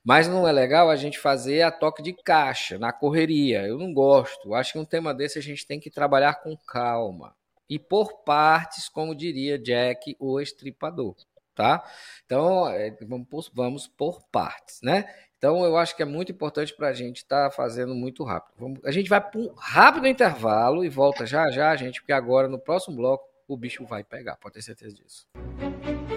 [0.05, 3.67] Mas não é legal a gente fazer a toque de caixa, na correria.
[3.67, 4.55] Eu não gosto.
[4.55, 7.35] Acho que um tema desse a gente tem que trabalhar com calma.
[7.69, 11.17] E por partes, como diria Jack, o estripador.
[11.53, 11.85] Tá?
[12.25, 15.13] Então, é, vamos, vamos por partes, né?
[15.37, 18.55] Então, eu acho que é muito importante para a gente estar tá fazendo muito rápido.
[18.57, 22.47] Vamos, a gente vai para um rápido intervalo e volta já já, gente, porque agora
[22.47, 25.27] no próximo bloco o bicho vai pegar, pode ter certeza disso.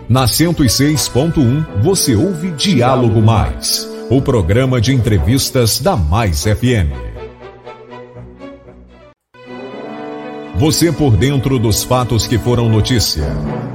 [0.08, 7.16] Na 106.1 você ouve Diálogo Mais, o programa de entrevistas da Mais FM.
[10.56, 13.26] Você por dentro dos fatos que foram notícia.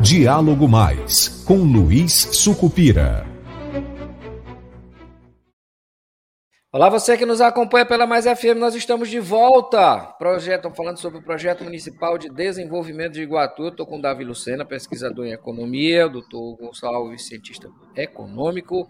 [0.01, 3.30] Diálogo Mais, com Luiz Sucupira.
[6.73, 10.07] Olá, você que nos acompanha pela Mais FM, nós estamos de volta.
[10.21, 13.67] Projeto, falando sobre o projeto municipal de desenvolvimento de Iguatu.
[13.67, 18.89] Estou com o Davi Lucena, pesquisador em economia, doutor Gonçalves, cientista econômico.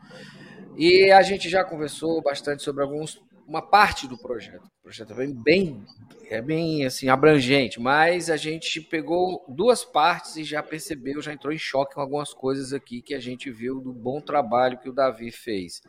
[0.77, 3.19] E a gente já conversou bastante sobre alguns,
[3.49, 4.67] uma parte do projeto.
[4.81, 5.85] O projeto é bem, bem,
[6.29, 11.51] é bem assim, abrangente, mas a gente pegou duas partes e já percebeu, já entrou
[11.51, 14.93] em choque com algumas coisas aqui que a gente viu do bom trabalho que o
[14.93, 15.81] Davi fez.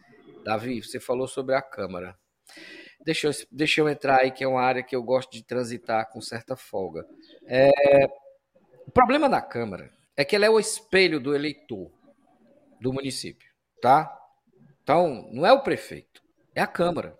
[0.43, 2.17] Davi, você falou sobre a Câmara.
[3.03, 6.09] Deixa eu, deixa eu entrar aí, que é uma área que eu gosto de transitar
[6.11, 7.05] com certa folga.
[7.45, 8.05] É,
[8.85, 11.91] o problema da Câmara é que ela é o espelho do eleitor
[12.79, 13.49] do município,
[13.81, 14.17] tá?
[14.83, 16.21] Então, não é o prefeito,
[16.53, 17.17] é a Câmara,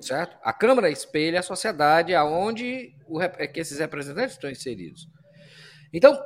[0.00, 0.36] certo?
[0.42, 5.08] A Câmara espelha a sociedade aonde o, é que esses representantes estão inseridos.
[5.92, 6.20] Então,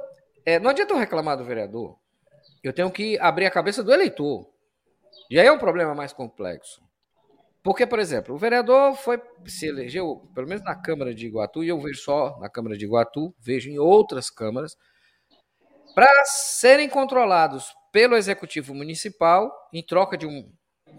[0.44, 1.98] é, não adianta eu reclamar do vereador,
[2.62, 4.50] eu tenho que abrir a cabeça do eleitor.
[5.30, 6.80] Aí é um problema mais complexo.
[7.62, 11.68] Porque, por exemplo, o vereador foi se elegeu, pelo menos na Câmara de Iguatu, e
[11.68, 14.76] eu vejo só na Câmara de Iguatu, vejo em outras câmaras,
[15.92, 20.52] para serem controlados pelo executivo municipal em troca de um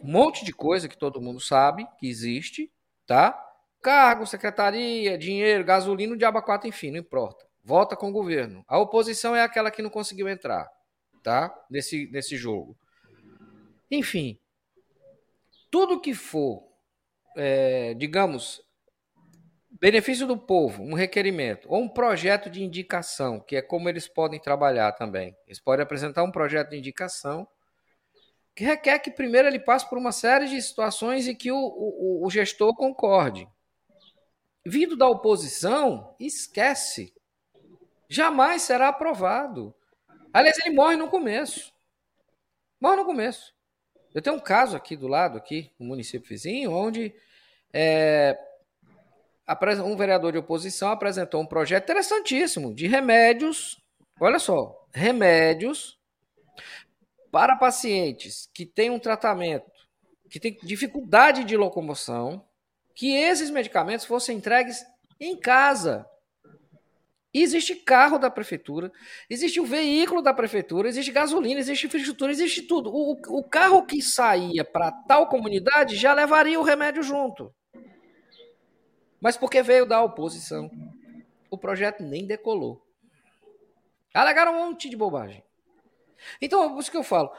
[0.03, 2.69] monte de coisa que todo mundo sabe que existe,
[3.05, 3.39] tá?
[3.81, 7.45] Cargo, secretaria, dinheiro, gasolina, diabo 4, enfim, não importa.
[7.63, 8.63] Volta com o governo.
[8.67, 10.67] A oposição é aquela que não conseguiu entrar,
[11.23, 11.53] tá?
[11.69, 12.77] Nesse, nesse jogo.
[13.89, 14.39] Enfim,
[15.71, 16.67] tudo que for,
[17.35, 18.61] é, digamos,
[19.79, 24.39] benefício do povo, um requerimento, ou um projeto de indicação, que é como eles podem
[24.39, 25.35] trabalhar também.
[25.45, 27.47] Eles podem apresentar um projeto de indicação
[28.55, 32.25] que requer que primeiro ele passe por uma série de situações e que o, o,
[32.25, 33.47] o gestor concorde.
[34.65, 37.13] Vindo da oposição, esquece.
[38.09, 39.75] Jamais será aprovado.
[40.33, 41.71] Aliás, ele morre no começo.
[42.81, 43.56] Morre no começo.
[44.13, 47.13] Eu tenho um caso aqui do lado, aqui, no município vizinho, onde
[47.73, 48.37] é,
[49.85, 53.79] um vereador de oposição apresentou um projeto interessantíssimo de remédios.
[54.19, 55.97] Olha só, remédios
[57.31, 59.69] para pacientes que têm um tratamento,
[60.29, 62.43] que têm dificuldade de locomoção,
[62.95, 64.83] que esses medicamentos fossem entregues
[65.19, 66.05] em casa.
[67.41, 68.91] Existe carro da prefeitura,
[69.29, 72.89] existe o veículo da prefeitura, existe gasolina, existe infraestrutura, existe tudo.
[72.93, 77.53] O, o carro que saía para tal comunidade já levaria o remédio junto.
[79.19, 80.69] Mas porque veio da oposição,
[81.49, 82.81] o projeto nem decolou.
[84.13, 85.43] Alegaram um monte de bobagem.
[86.41, 87.31] Então, por isso que eu falo,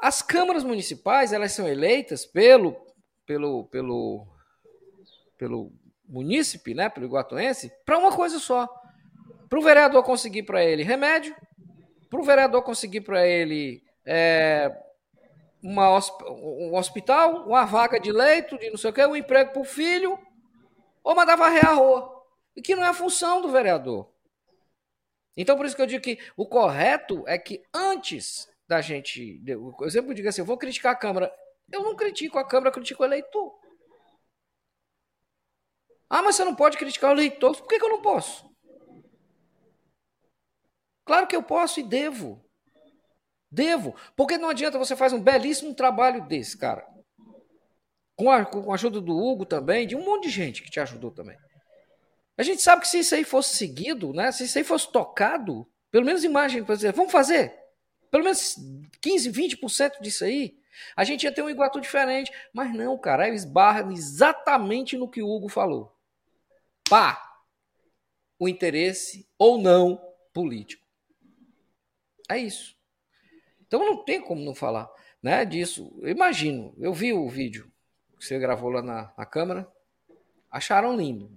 [0.00, 2.76] as câmaras municipais, elas são eleitas pelo
[3.26, 4.26] pelo pelo
[5.36, 5.72] pelo
[6.08, 8.66] munícipe, né, pelo iguatuense, para uma coisa só.
[9.48, 11.34] Para o vereador conseguir para ele remédio,
[12.10, 14.74] para o vereador conseguir para ele é,
[15.62, 19.62] uma, um hospital, uma vaga de leito, de não sei o quê, um emprego para
[19.62, 20.18] o filho,
[21.02, 22.24] ou mandar varrer a rua.
[22.54, 24.10] E que não é a função do vereador.
[25.36, 29.40] Então, por isso que eu digo que o correto é que antes da gente.
[29.46, 31.32] Eu sempre digo assim: eu vou criticar a Câmara.
[31.70, 33.58] Eu não critico a Câmara, eu critico o eleitor.
[36.10, 37.56] Ah, mas você não pode criticar o eleitor.
[37.56, 38.47] Por que, que eu não posso?
[41.08, 42.40] Claro que eu posso e devo.
[43.50, 43.96] Devo.
[44.14, 46.86] Porque não adianta você fazer um belíssimo trabalho desse, cara
[48.18, 50.80] com a, com a ajuda do Hugo também, de um monte de gente que te
[50.80, 51.38] ajudou também.
[52.36, 55.64] A gente sabe que se isso aí fosse seguido, né, se isso aí fosse tocado,
[55.88, 57.56] pelo menos imagem para dizer, vamos fazer,
[58.10, 58.56] pelo menos
[59.00, 60.58] 15, 20% disso aí,
[60.96, 62.32] a gente ia ter um Iguatu diferente.
[62.52, 65.92] Mas não, cara, eles barram exatamente no que o Hugo falou.
[66.88, 67.20] Pá!
[68.38, 70.00] O interesse ou não
[70.32, 70.87] político.
[72.28, 72.76] É isso.
[73.66, 74.90] Então não tem como não falar
[75.22, 75.98] né, disso.
[76.00, 77.70] Eu imagino, eu vi o vídeo
[78.18, 79.70] que você gravou lá na, na câmera,
[80.50, 81.30] acharam lindo.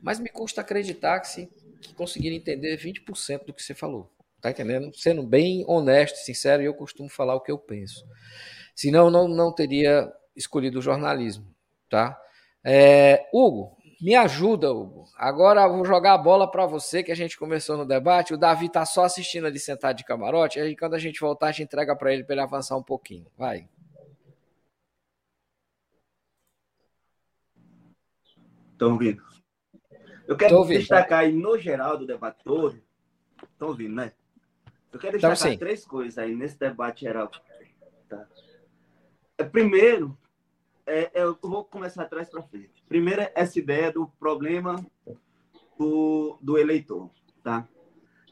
[0.00, 1.46] Mas me custa acreditar que,
[1.80, 4.10] que conseguiram entender 20% do que você falou.
[4.40, 4.94] Tá entendendo?
[4.94, 8.06] Sendo bem honesto, sincero, eu costumo falar o que eu penso.
[8.74, 11.54] Senão, não, não teria escolhido o jornalismo.
[11.88, 12.18] Tá?
[12.62, 15.04] É, Hugo, me ajuda, Hugo.
[15.16, 18.34] Agora vou jogar a bola para você, que a gente começou no debate.
[18.34, 20.60] O Davi tá só assistindo ali sentado de camarote.
[20.60, 23.26] Aí quando a gente voltar, a gente entrega para ele para ele avançar um pouquinho.
[23.36, 23.68] Vai.
[28.72, 29.22] Estão ouvindo?
[30.28, 32.78] Eu quero ouvindo, destacar aí, no geral do debate todo.
[33.52, 34.12] Estão ouvindo, né?
[34.92, 37.30] Eu quero então, destacar então, três coisas aí nesse debate geral.
[38.08, 38.26] Tá?
[39.38, 40.16] É, primeiro,
[40.86, 42.82] é, é, eu vou começar atrás para frente.
[42.88, 44.76] Primeiro, essa ideia do problema
[45.78, 47.10] do, do eleitor.
[47.42, 47.66] Tá?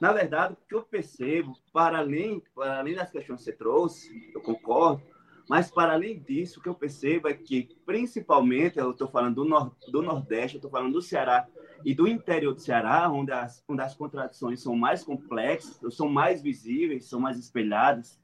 [0.01, 4.31] Na verdade, o que eu percebo, para além, para além das questões que você trouxe,
[4.35, 5.03] eu concordo,
[5.49, 9.45] mas, para além disso, o que eu percebo é que, principalmente, eu estou falando do,
[9.45, 11.47] nor do Nordeste, eu estou falando do Ceará
[11.85, 16.41] e do interior do Ceará, onde as, onde as contradições são mais complexas, são mais
[16.41, 18.19] visíveis, são mais espelhadas,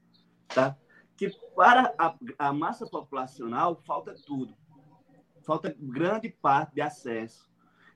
[0.47, 0.75] tá?
[1.21, 4.55] Que para a, a massa populacional falta tudo.
[5.43, 7.47] Falta grande parte de acesso.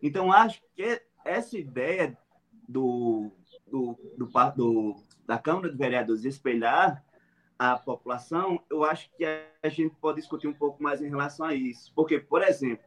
[0.01, 2.15] Então, acho que essa ideia
[2.69, 3.31] do,
[3.65, 4.95] do, do, do
[5.25, 7.03] da Câmara de Vereadores espelhar
[7.57, 11.55] a população, eu acho que a gente pode discutir um pouco mais em relação a
[11.55, 11.91] isso.
[11.95, 12.85] Porque, por exemplo,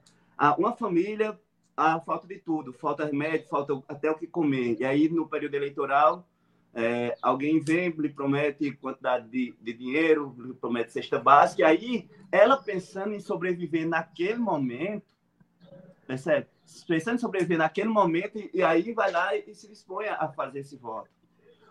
[0.57, 1.37] uma família,
[1.77, 4.77] a falta de tudo, falta remédio, falta até o que comer.
[4.79, 6.29] E aí, no período eleitoral,
[6.75, 12.11] é, alguém vem, lhe promete quantidade de, de, dinheiro, lhe promete cesta básica, e aí
[12.31, 15.15] ela pensando em sobreviver naquele momento,
[16.07, 16.47] percebe?
[16.87, 20.77] Pensando em sobreviver naquele momento, e aí vai lá e se dispõe a fazer esse
[20.77, 21.09] voto.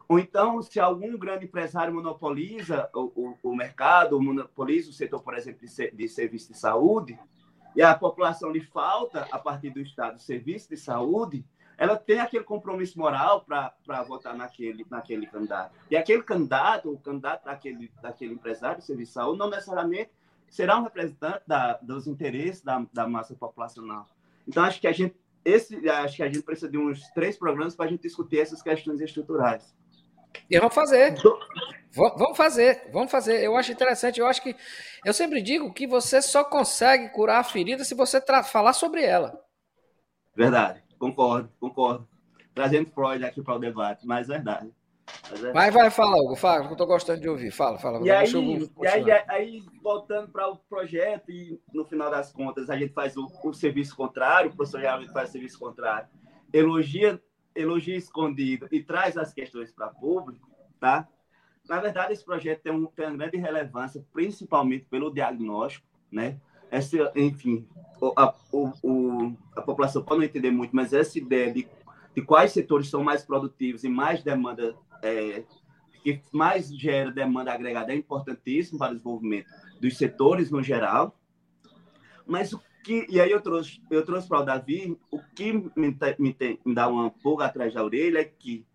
[0.10, 5.36] Ou então, se algum grande empresário monopoliza o, o, o mercado, monopoliza o setor, por
[5.36, 7.20] exemplo, de, de serviço de saúde,
[7.76, 11.45] e a população lhe falta, a partir do Estado, serviço de saúde,
[11.78, 15.75] ela tem aquele compromisso moral para votar naquele, naquele candidato.
[15.91, 20.09] E aquele candidato, o candidato daquele, daquele empresário de serviço de saúde, não necessariamente
[20.49, 24.07] será um representante da, dos interesses da, da massa populacional.
[24.47, 25.15] Então, acho que a gente
[25.45, 28.61] esse, acho que a gente precisa de uns três programas para a gente discutir essas
[28.61, 29.73] questões estruturais.
[30.49, 31.15] E vamos fazer.
[31.93, 33.43] Vamos fazer, vamos fazer.
[33.43, 34.19] Eu acho interessante.
[34.19, 34.55] Eu acho que
[35.05, 39.41] eu sempre digo que você só consegue curar a ferida se você falar sobre ela.
[40.36, 42.08] Verdade, concordo, concordo.
[42.54, 44.72] Trazendo Freud aqui para o debate, mas verdade.
[45.32, 45.52] É...
[45.54, 47.52] Vai, vai, fala, Hugo, fala, que eu estou gostando de ouvir.
[47.52, 48.06] Fala, fala.
[48.06, 48.32] E, aí,
[48.82, 53.16] e aí, aí, voltando para o projeto, e no final das contas, a gente faz
[53.16, 56.08] o, o serviço contrário, o professor Geraldo faz o serviço contrário,
[56.52, 57.22] elogia,
[57.56, 61.08] elogia escondido e traz as questões para público, tá?
[61.68, 66.39] Na verdade, esse projeto tem, um, tem uma grande relevância, principalmente pelo diagnóstico, né?
[66.70, 67.68] Essa, enfim,
[68.15, 71.68] a, o, o, a população pode não entender muito, mas essa ideia de,
[72.15, 75.43] de quais setores são mais produtivos e mais demanda é,
[76.13, 79.49] que mais gera demanda agregada é importantíssimo para o desenvolvimento
[79.80, 81.20] dos setores no geral.
[82.26, 85.97] Mas o que, e aí eu trouxe, eu trouxe para o Davi, o que me,
[86.20, 88.65] me, tem, me dá uma pulga atrás da orelha é que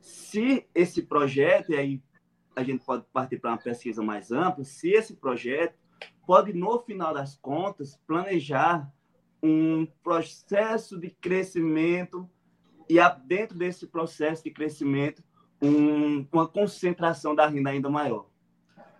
[0.00, 2.02] se esse projeto, e aí
[2.56, 5.74] a gente pode partir para uma pesquisa mais ampla, se esse projeto
[6.30, 8.88] pode, no final das contas, planejar
[9.42, 12.30] um processo de crescimento
[12.88, 15.24] e dentro desse processo de crescimento
[15.60, 18.28] um, uma concentração da renda ainda maior.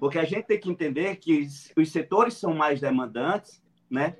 [0.00, 4.16] Porque a gente tem que entender que os setores são mais demandantes, né?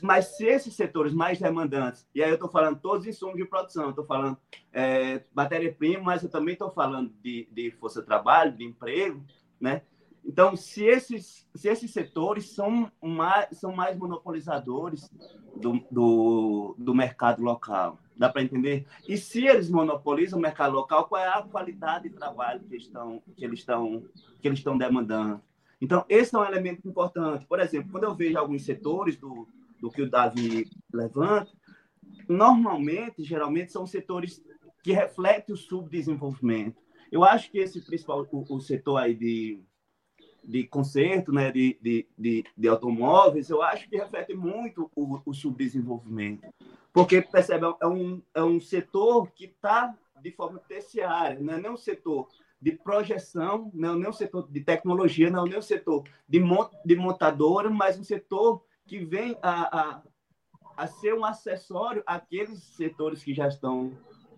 [0.00, 3.44] Mas se esses setores mais demandantes, e aí eu estou falando todos os insumos de
[3.44, 4.38] produção, estou falando
[4.72, 9.22] é, matéria-prima, mas eu também estou falando de, de força de trabalho, de emprego,
[9.60, 9.82] né?
[10.24, 15.10] Então, se esses, se esses setores são mais, são mais monopolizadores
[15.54, 18.86] do, do, do mercado local, dá para entender?
[19.06, 23.22] E se eles monopolizam o mercado local, qual é a qualidade de trabalho que, estão,
[23.36, 24.02] que, eles, estão,
[24.40, 25.42] que eles estão demandando?
[25.80, 27.44] Então, esse é um elemento importante.
[27.46, 29.46] Por exemplo, quando eu vejo alguns setores do,
[29.78, 31.52] do que o Davi levanta,
[32.26, 34.42] normalmente, geralmente, são setores
[34.82, 36.82] que refletem o subdesenvolvimento.
[37.12, 39.62] Eu acho que esse principal, o, o setor aí de
[40.46, 45.32] de conserto, né, de, de, de, de, automóveis, eu acho que reflete muito o, o
[45.32, 46.46] subdesenvolvimento.
[46.92, 51.70] Porque, percebe, é um, é um setor que está de forma terciária, não é nem
[51.70, 52.28] um setor
[52.60, 56.40] de projeção, não é nem um setor de tecnologia, não é nem um setor de,
[56.40, 60.02] mont, de montadora, mas um setor que vem a, a,
[60.76, 63.92] a ser um acessório àqueles setores que já estão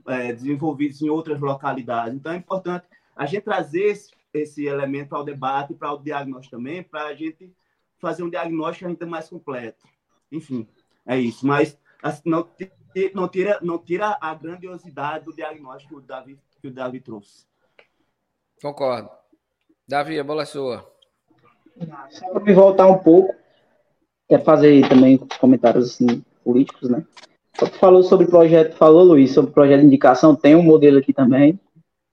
[0.08, 2.14] é, desenvolvidos em outras localidades.
[2.14, 6.82] Então, é importante a gente trazer esse esse elemento ao debate, para o diagnóstico também,
[6.82, 7.52] para a gente
[7.98, 9.84] fazer um diagnóstico ainda mais completo.
[10.30, 10.66] Enfim,
[11.06, 11.46] é isso.
[11.46, 12.48] Mas assim, não,
[13.14, 17.46] não, tira, não tira a grandiosidade do diagnóstico que o Davi, que o Davi trouxe.
[18.60, 19.10] Concordo.
[19.86, 20.90] Davi, a bola é sua.
[22.10, 23.34] Só para me voltar um pouco,
[24.28, 27.04] quer fazer também comentários assim, políticos, né?
[27.58, 30.98] Você falou sobre o projeto, falou, Luiz, sobre o projeto de indicação, tem um modelo
[30.98, 31.58] aqui também,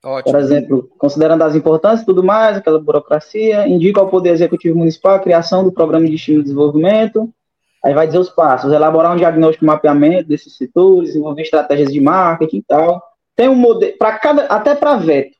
[0.04, 0.34] Ótimo.
[0.34, 5.16] Por exemplo, considerando as importâncias e tudo mais, aquela burocracia, indica ao Poder Executivo Municipal
[5.16, 7.34] a criação do Programa de Estímulo de Desenvolvimento,
[7.82, 12.01] aí vai dizer os passos, elaborar um diagnóstico e mapeamento desses setores, desenvolver estratégias de
[12.01, 13.01] marketing e tal.
[13.34, 15.38] Tem um modelo, para cada, até para veto.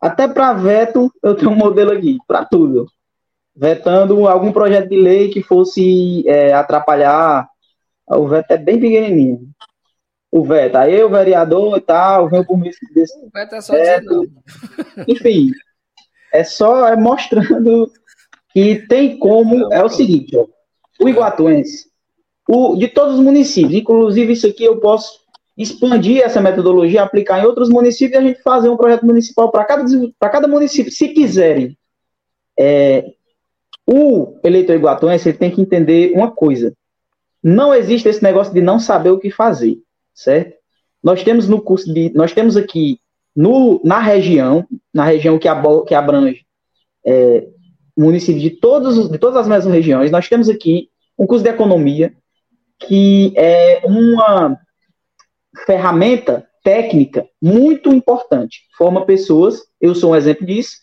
[0.00, 2.86] Até para veto, eu tenho um modelo aqui, para tudo.
[3.56, 7.48] Vetando algum projeto de lei que fosse é, atrapalhar.
[8.08, 9.48] O veto é bem pequenininho
[10.36, 10.76] o veto.
[10.76, 13.16] Aí o vereador e tal, vem por meio desse.
[13.18, 14.30] O veto é só veto.
[15.08, 15.50] Enfim,
[16.32, 17.90] é só é mostrando
[18.52, 19.72] que tem como.
[19.72, 20.46] É o seguinte, ó,
[21.00, 21.86] o Iguatuense,
[22.48, 25.24] o, de todos os municípios, inclusive isso aqui eu posso
[25.56, 29.64] expandir essa metodologia, aplicar em outros municípios e a gente fazer um projeto municipal para
[29.64, 29.84] cada,
[30.20, 31.76] cada município, se quiserem.
[32.58, 33.12] É,
[33.86, 36.74] o eleitor iguatuense ele tem que entender uma coisa.
[37.42, 39.78] Não existe esse negócio de não saber o que fazer
[40.16, 40.56] certo?
[41.02, 42.98] Nós temos no curso de, nós temos aqui
[43.34, 45.48] no, na região, na região que,
[45.86, 46.44] que abrange
[47.06, 47.46] é,
[47.96, 50.88] municípios de, todos, de todas as mesmas regiões, nós temos aqui
[51.18, 52.12] um curso de economia
[52.78, 54.58] que é uma
[55.64, 58.62] ferramenta técnica muito importante.
[58.76, 60.78] Forma pessoas, eu sou um exemplo disso,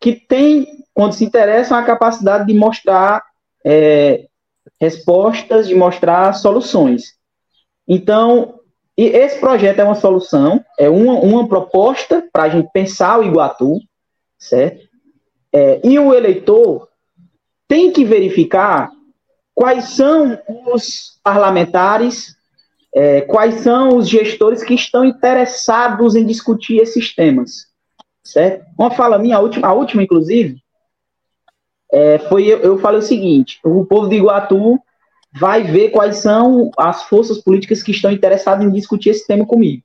[0.00, 3.22] que tem, quando se interessam, a capacidade de mostrar
[3.64, 4.26] é,
[4.80, 7.14] respostas, de mostrar soluções.
[7.86, 8.55] Então,
[8.96, 13.24] e esse projeto é uma solução, é uma, uma proposta para a gente pensar o
[13.24, 13.78] Iguatu,
[14.38, 14.88] certo?
[15.52, 16.88] É, e o eleitor
[17.68, 18.90] tem que verificar
[19.54, 20.38] quais são
[20.72, 22.34] os parlamentares,
[22.94, 27.66] é, quais são os gestores que estão interessados em discutir esses temas,
[28.24, 28.64] certo?
[28.78, 30.56] Uma fala minha, a última, a última inclusive,
[31.92, 34.80] é, foi eu, eu falei o seguinte: o povo de Iguatu
[35.38, 39.82] vai ver quais são as forças políticas que estão interessadas em discutir esse tema comigo.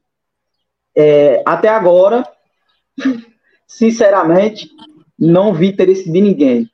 [0.95, 2.27] É, até agora,
[3.67, 4.69] sinceramente,
[5.17, 6.69] não vi interesse de ninguém.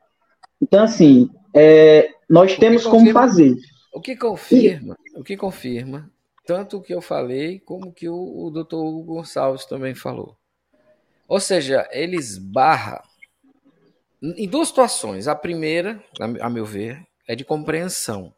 [0.61, 3.55] Então, assim, é, nós temos como fazer.
[3.93, 5.19] O que confirma, e...
[5.19, 6.11] o que confirma,
[6.45, 10.37] tanto o que eu falei, como que o, o doutor Hugo Gonçalves também falou.
[11.27, 13.03] Ou seja, eles barra
[14.21, 15.27] em duas situações.
[15.27, 16.01] A primeira,
[16.41, 18.33] a meu ver, é de compreensão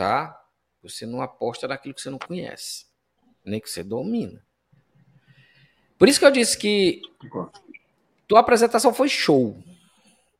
[0.00, 0.42] tá?
[0.82, 2.86] Você não aposta naquilo que você não conhece,
[3.44, 4.42] nem que você domina.
[5.98, 7.02] Por isso que eu disse que
[8.26, 9.62] tua apresentação foi show.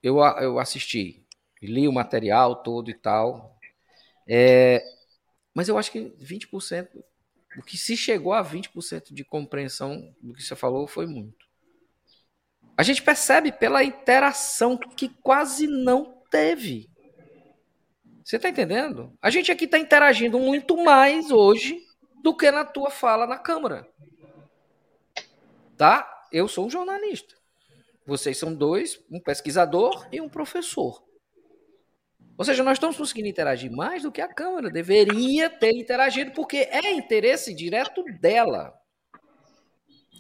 [0.03, 1.23] Eu, eu assisti,
[1.61, 3.55] li o material todo e tal.
[4.27, 4.83] É,
[5.53, 6.89] mas eu acho que 20%,
[7.59, 11.47] o que se chegou a 20% de compreensão do que você falou foi muito.
[12.79, 16.89] A gente percebe pela interação que quase não teve.
[18.25, 19.17] Você está entendendo?
[19.21, 21.79] A gente aqui está interagindo muito mais hoje
[22.23, 23.89] do que na tua fala na Câmara.
[25.77, 26.27] Tá?
[26.31, 27.35] Eu sou um jornalista.
[28.07, 31.03] Vocês são dois, um pesquisador e um professor.
[32.37, 36.57] Ou seja, nós estamos conseguindo interagir mais do que a Câmara deveria ter interagido, porque
[36.57, 38.75] é interesse direto dela.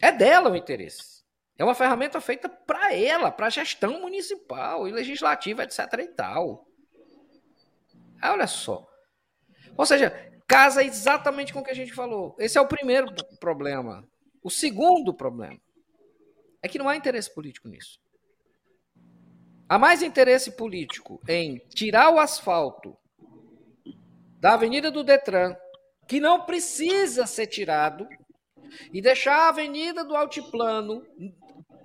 [0.03, 1.23] É dela o interesse.
[1.59, 5.79] É uma ferramenta feita para ela, para a gestão municipal e legislativa, etc.
[6.01, 6.67] e tal.
[8.21, 8.87] Aí olha só.
[9.77, 10.11] Ou seja,
[10.47, 12.35] casa exatamente com o que a gente falou.
[12.39, 14.07] Esse é o primeiro problema.
[14.43, 15.61] O segundo problema
[16.63, 17.99] é que não há interesse político nisso.
[19.69, 22.97] Há mais interesse político em tirar o asfalto
[24.41, 25.55] da Avenida do Detran,
[26.09, 28.09] que não precisa ser tirado,
[28.93, 31.05] e deixar a Avenida do Altiplano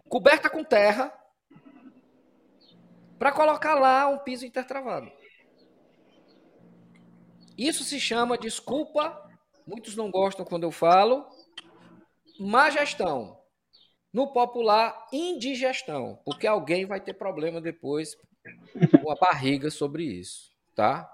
[0.10, 1.14] coberta com terra
[3.18, 5.12] para colocar lá um piso intertravado.
[7.58, 9.22] Isso se chama, desculpa,
[9.66, 11.26] muitos não gostam quando eu falo,
[12.40, 13.40] má gestão.
[14.12, 18.16] No popular, indigestão, porque alguém vai ter problema depois
[19.02, 21.12] com a barriga sobre isso, tá?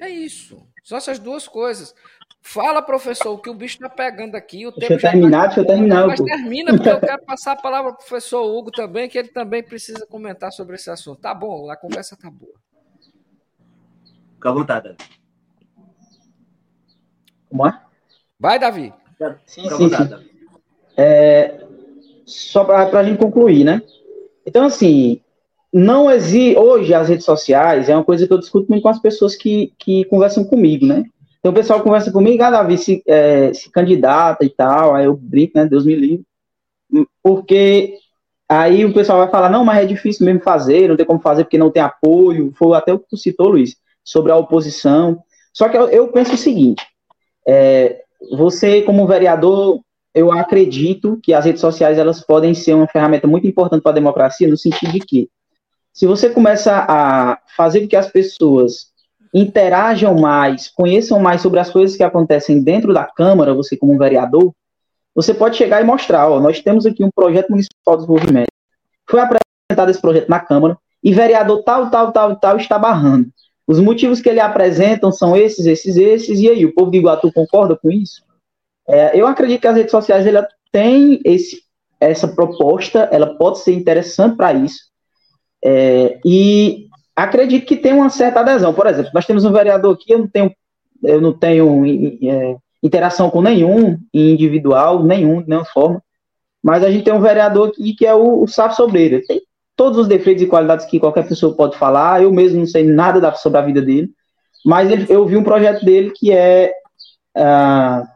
[0.00, 0.66] É isso.
[0.84, 1.94] São essas duas coisas.
[2.40, 4.66] Fala, professor, que o bicho tá pegando aqui.
[4.66, 5.46] O deixa eu terminar, tá...
[5.46, 6.06] deixa eu terminar.
[6.08, 9.62] Mas termina, porque eu quero passar a palavra ao professor Hugo também, que ele também
[9.62, 11.20] precisa comentar sobre esse assunto.
[11.20, 12.54] Tá bom, a conversa tá boa.
[14.42, 14.96] Fica à vontade.
[17.48, 17.80] Como é?
[18.40, 18.92] Vai, Davi.
[19.46, 20.08] Sim, sim, sim.
[20.96, 21.64] É,
[22.26, 23.80] só para a gente concluir, né?
[24.44, 25.20] Então, assim,
[25.72, 26.58] não existe.
[26.58, 29.72] Hoje, as redes sociais é uma coisa que eu discuto muito com as pessoas que,
[29.78, 31.04] que conversam comigo, né?
[31.38, 35.16] Então, o pessoal conversa comigo, ah, Davi, se, é, se candidata e tal, aí eu
[35.16, 35.66] brinco, né?
[35.66, 36.26] Deus me livre.
[37.22, 37.94] Porque
[38.48, 41.44] aí o pessoal vai falar, não, mas é difícil mesmo fazer, não tem como fazer
[41.44, 42.52] porque não tem apoio.
[42.56, 45.22] Foi até o que tu citou, Luiz sobre a oposição.
[45.52, 46.84] Só que eu, penso o seguinte:
[47.46, 49.80] é, você, como vereador,
[50.14, 53.94] eu acredito que as redes sociais elas podem ser uma ferramenta muito importante para a
[53.94, 55.28] democracia, no sentido de que,
[55.92, 58.92] se você começa a fazer com que as pessoas
[59.34, 64.52] interajam mais, conheçam mais sobre as coisas que acontecem dentro da Câmara, você como vereador,
[65.14, 68.50] você pode chegar e mostrar, ó, nós temos aqui um projeto municipal de desenvolvimento.
[69.08, 73.28] Foi apresentado esse projeto na Câmara e vereador tal, tal, tal, tal está barrando.
[73.66, 77.32] Os motivos que ele apresentam são esses, esses, esses, e aí, o povo de Iguatu
[77.32, 78.22] concorda com isso?
[78.88, 81.62] É, eu acredito que as redes sociais ela tem esse,
[82.00, 84.90] essa proposta, ela pode ser interessante para isso,
[85.64, 88.74] é, e acredito que tem uma certa adesão.
[88.74, 90.54] Por exemplo, nós temos um vereador aqui, eu não tenho,
[91.04, 91.84] eu não tenho
[92.28, 96.02] é, interação com nenhum individual, nenhum, de nenhuma forma,
[96.62, 99.20] mas a gente tem um vereador aqui que é o, o Safo Sobreira.
[99.26, 99.40] Tem
[99.82, 102.22] todos os defeitos e qualidades que qualquer pessoa pode falar.
[102.22, 104.10] Eu mesmo não sei nada da, sobre a vida dele,
[104.64, 106.72] mas ele, eu vi um projeto dele que é,
[107.36, 108.06] uh,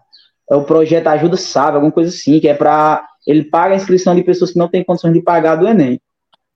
[0.49, 4.15] é o projeto Ajuda Sabe, alguma coisa assim, que é para ele paga a inscrição
[4.15, 6.01] de pessoas que não têm condições de pagar do Enem.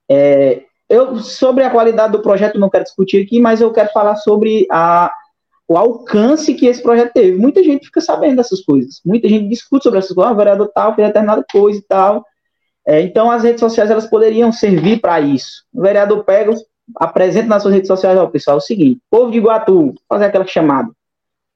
[0.09, 4.15] É, eu sobre a qualidade do projeto não quero discutir aqui, mas eu quero falar
[4.15, 5.13] sobre a,
[5.67, 7.37] o alcance que esse projeto teve.
[7.37, 9.01] Muita gente fica sabendo dessas coisas.
[9.05, 10.31] Muita gente discute sobre essas coisas.
[10.31, 12.25] Ah, o vereador tal fez determinada coisa e tal.
[12.87, 15.65] É, então, as redes sociais elas poderiam servir para isso.
[15.73, 16.55] O vereador pega,
[16.97, 20.47] apresenta nas suas redes sociais, ó, pessoal, é o seguinte, povo de Iguatu, fazer aquela
[20.47, 20.91] chamada.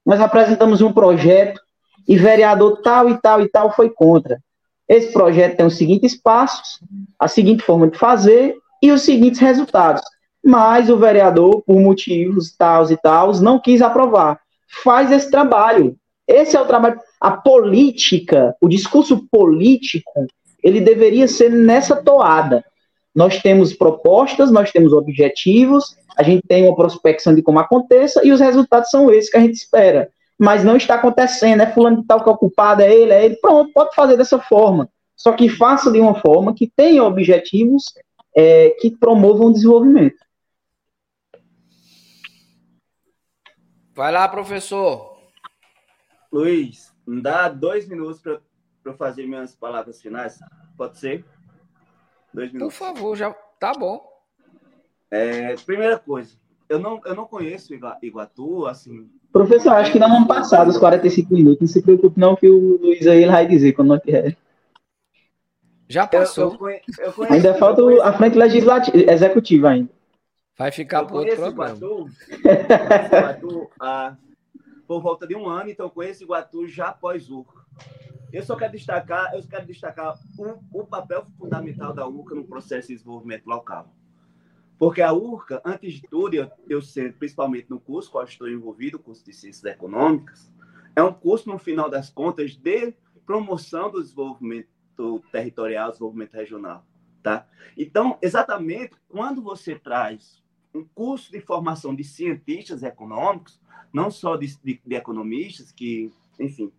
[0.05, 1.61] Nós apresentamos um projeto
[2.07, 4.39] e vereador tal e tal e tal foi contra.
[4.87, 6.79] Esse projeto tem os seguintes passos,
[7.19, 10.03] a seguinte forma de fazer e os seguintes resultados.
[10.45, 14.39] Mas o vereador, por motivos tais e tals, não quis aprovar.
[14.83, 15.97] Faz esse trabalho.
[16.29, 17.01] Esse é o trabalho.
[17.19, 20.27] A política, o discurso político,
[20.65, 22.65] ele deveria ser nessa toada.
[23.15, 28.33] Nós temos propostas, nós temos objetivos, a gente tem uma prospecção de como aconteça e
[28.33, 32.07] os resultados são esses que a gente espera mas não está acontecendo, é fulano de
[32.07, 34.89] tal que é o culpado, é ele, é ele, pronto, pode fazer dessa forma.
[35.17, 37.95] Só que faça de uma forma que tenha objetivos
[38.37, 40.19] é, que promovam o desenvolvimento.
[43.95, 45.17] Vai lá, professor.
[46.33, 48.41] Luiz, me dá dois minutos para
[48.91, 50.39] eu fazer minhas palavras finais.
[50.77, 51.25] Pode ser?
[52.33, 52.77] Dois minutos.
[52.77, 54.05] Por favor, já tá bom.
[55.11, 56.37] É, primeira coisa,
[56.69, 57.73] eu não, eu não conheço
[58.03, 61.61] Iguatu, assim, Professor, acho que nós vamos passar dos 45 minutos.
[61.61, 64.37] Não se preocupe, não, que o Luiz aí ele vai dizer quando nós quer.
[65.89, 66.45] Já passou.
[66.45, 69.91] Eu, eu eu conheço, ainda falta a frente legislativa, executiva ainda.
[70.57, 71.77] Vai ficar por outro programa.
[71.77, 72.09] Iguatu,
[73.11, 74.17] Iguatu ah,
[74.87, 77.64] por volta de um ano, então eu conheço Iguatu já após URCA.
[78.35, 82.89] Eu só quero destacar, eu quero destacar o, o papel fundamental da URCA no processo
[82.89, 83.95] de desenvolvimento local.
[84.77, 88.97] Porque a URCA, antes de tudo, eu, eu sei, principalmente no curso qual estou envolvido,
[88.97, 90.53] o curso de Ciências Econômicas,
[90.97, 92.93] é um curso, no final das contas, de
[93.25, 94.69] promoção do desenvolvimento
[95.31, 96.85] territorial, desenvolvimento regional.
[97.23, 97.47] Tá?
[97.79, 100.43] Então, exatamente quando você traz
[100.75, 103.61] um curso de formação de cientistas econômicos,
[103.93, 106.73] não só de, de, de economistas, que, enfim,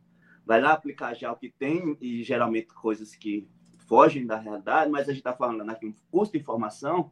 [0.46, 3.48] vai lá aplicar já o que tem, e geralmente coisas que
[3.88, 7.12] fogem da realidade, mas a gente está falando aqui um curso de formação,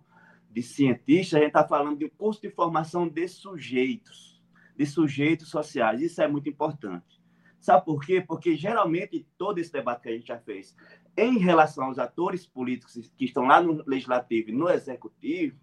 [0.50, 4.42] de cientistas, a gente está falando de um curso de formação de sujeitos,
[4.78, 6.02] de sujeitos sociais.
[6.02, 7.22] Isso é muito importante.
[7.60, 8.22] Sabe por quê?
[8.22, 10.76] Porque geralmente todo esse debate que a gente já fez
[11.16, 15.58] em relação aos atores políticos que estão lá no legislativo e no executivo,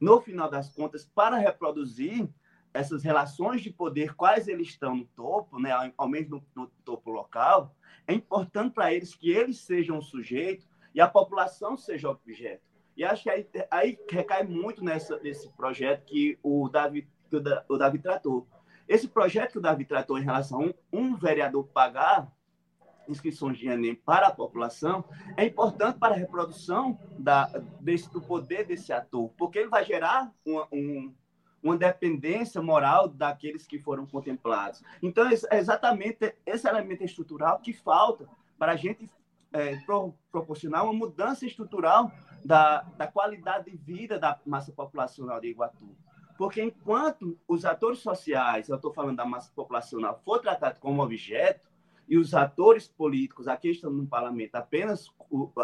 [0.00, 2.28] no final das contas, para reproduzir
[2.72, 7.10] essas relações de poder, quais eles estão no topo, né, ao menos no, no topo
[7.10, 7.74] local,
[8.06, 12.62] é importante para eles que eles sejam sujeito e a população seja objeto.
[12.96, 17.36] E acho que aí, aí recai muito nessa, nesse projeto que o Davi, que
[17.68, 18.48] o, Davi tratou.
[18.88, 22.32] Esse projeto que o Davi tratou em relação a um, um vereador pagar
[23.08, 25.04] inscrições de Enem para a população
[25.36, 27.46] é importante para a reprodução da,
[27.80, 31.14] desse, do poder desse ator, porque ele vai gerar uma, um,
[31.62, 34.82] uma dependência moral daqueles que foram contemplados.
[35.02, 38.28] Então, é exatamente esse elemento estrutural que falta
[38.58, 39.10] para a gente
[39.52, 42.12] é, pro, proporcionar uma mudança estrutural
[42.44, 45.88] da, da qualidade de vida da massa populacional de Iguatu.
[46.36, 51.68] Porque enquanto os atores sociais, eu estou falando da massa populacional, for tratado como objeto,
[52.08, 55.12] e os atores políticos, aqui estão no parlamento, apenas,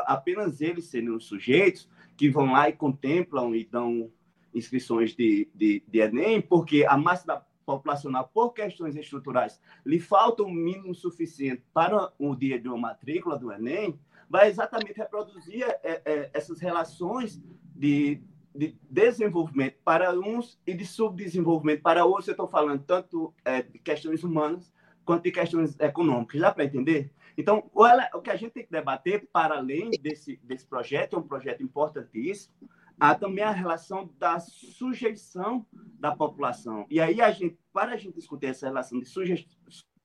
[0.05, 4.11] apenas eles serem os sujeitos que vão lá e contemplam e dão
[4.55, 10.47] inscrições de, de, de Enem, porque a massa populacional, por questões estruturais, lhe falta o
[10.47, 13.99] um mínimo suficiente para o dia de uma matrícula do Enem,
[14.29, 17.43] vai exatamente reproduzir é, é, essas relações
[17.75, 18.21] de,
[18.55, 22.29] de, desenvolvimento para uns e de subdesenvolvimento para outros.
[22.29, 24.73] Eu estou falando tanto é, de questões humanas
[25.05, 26.41] quanto de questões econômicas.
[26.41, 27.13] Dá para entender?
[27.37, 31.23] Então, o, que a gente tem que debater, para além desse, desse projeto, é um
[31.23, 32.55] projeto importantíssimo,
[32.99, 35.67] há também a relação da sujeição
[35.99, 36.87] da população.
[36.91, 39.07] E aí, a gente, para a gente discutir essa relação de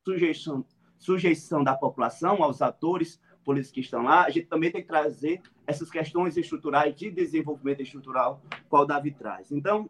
[0.03, 0.65] sujeição,
[0.97, 5.41] sujeição da população aos atores políticos que estão lá, a gente também tem que trazer
[5.65, 9.51] essas questões estruturais de desenvolvimento estrutural, qual Davi traz.
[9.51, 9.89] Então,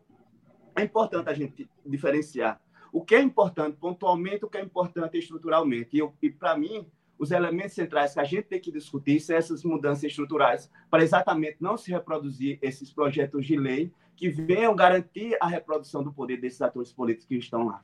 [0.76, 5.98] é importante a gente diferenciar o que é importante pontualmente, o que é importante estruturalmente.
[5.98, 6.88] E, e para mim,
[7.20, 11.58] os elementos centrais que a gente tem que discutir são essas mudanças estruturais, para exatamente
[11.60, 16.62] não se reproduzir esses projetos de lei que venham garantir a reprodução do poder desses
[16.62, 17.84] atores políticos que estão lá.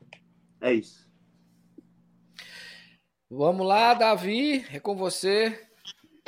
[0.61, 1.07] É isso.
[3.29, 5.59] Vamos lá, Davi, é com você.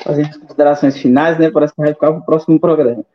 [0.01, 1.49] Fazendo as considerações finais, né?
[1.49, 3.05] Parece que vai ficar para o próximo programa.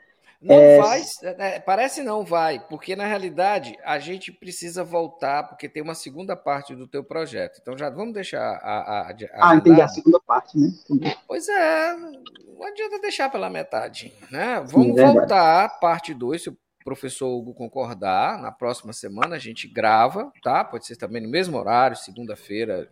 [0.42, 0.78] Não é...
[0.78, 5.94] vai, é, parece não vai, porque na realidade a gente precisa voltar, porque tem uma
[5.94, 7.60] segunda parte do teu projeto.
[7.62, 8.78] Então já vamos deixar a.
[8.80, 10.68] a, a ah, entendi a segunda parte, né?
[10.90, 11.16] Entendi.
[11.28, 14.60] Pois é, não adianta deixar pela metade, né?
[14.66, 19.68] Vamos Sim, voltar, parte 2, se o professor Hugo concordar, na próxima semana a gente
[19.68, 20.64] grava, tá?
[20.64, 22.88] Pode ser também no mesmo horário, segunda-feira.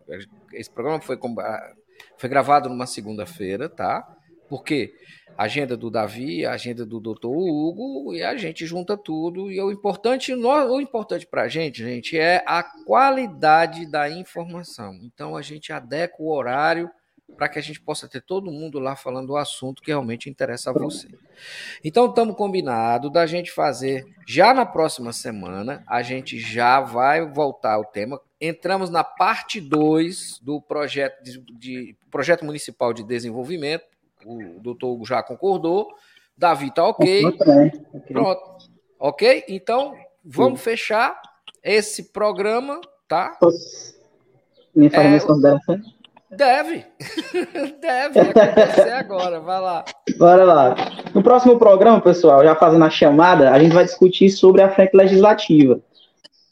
[0.53, 1.19] Esse programa foi,
[2.17, 4.07] foi gravado numa segunda-feira, tá?
[4.51, 4.93] Porque
[5.37, 9.49] a agenda do Davi, a agenda do doutor Hugo, e a gente junta tudo.
[9.49, 14.99] E o importante, o importante para a gente, gente, é a qualidade da informação.
[15.03, 16.91] Então a gente adequa o horário
[17.37, 20.69] para que a gente possa ter todo mundo lá falando o assunto que realmente interessa
[20.69, 21.07] a você.
[21.81, 27.75] Então estamos combinado da gente fazer já na próxima semana, a gente já vai voltar
[27.75, 28.19] ao tema.
[28.39, 33.85] Entramos na parte 2 do projeto de, de, projeto municipal de desenvolvimento.
[34.25, 35.87] O doutor Hugo já concordou.
[36.37, 37.23] Davi está ok.
[38.07, 38.41] Pronto.
[38.99, 39.43] Ok?
[39.47, 39.93] Então,
[40.23, 40.65] vamos Sim.
[40.65, 41.19] fechar
[41.63, 43.37] esse programa, tá?
[44.75, 45.81] Me fala é, minhas considerações.
[46.29, 46.85] Deve.
[47.81, 49.39] Deve acontecer agora.
[49.39, 49.85] Vai lá.
[50.17, 50.75] Bora lá.
[51.13, 54.93] No próximo programa, pessoal, já fazendo a chamada, a gente vai discutir sobre a frente
[54.93, 55.79] legislativa.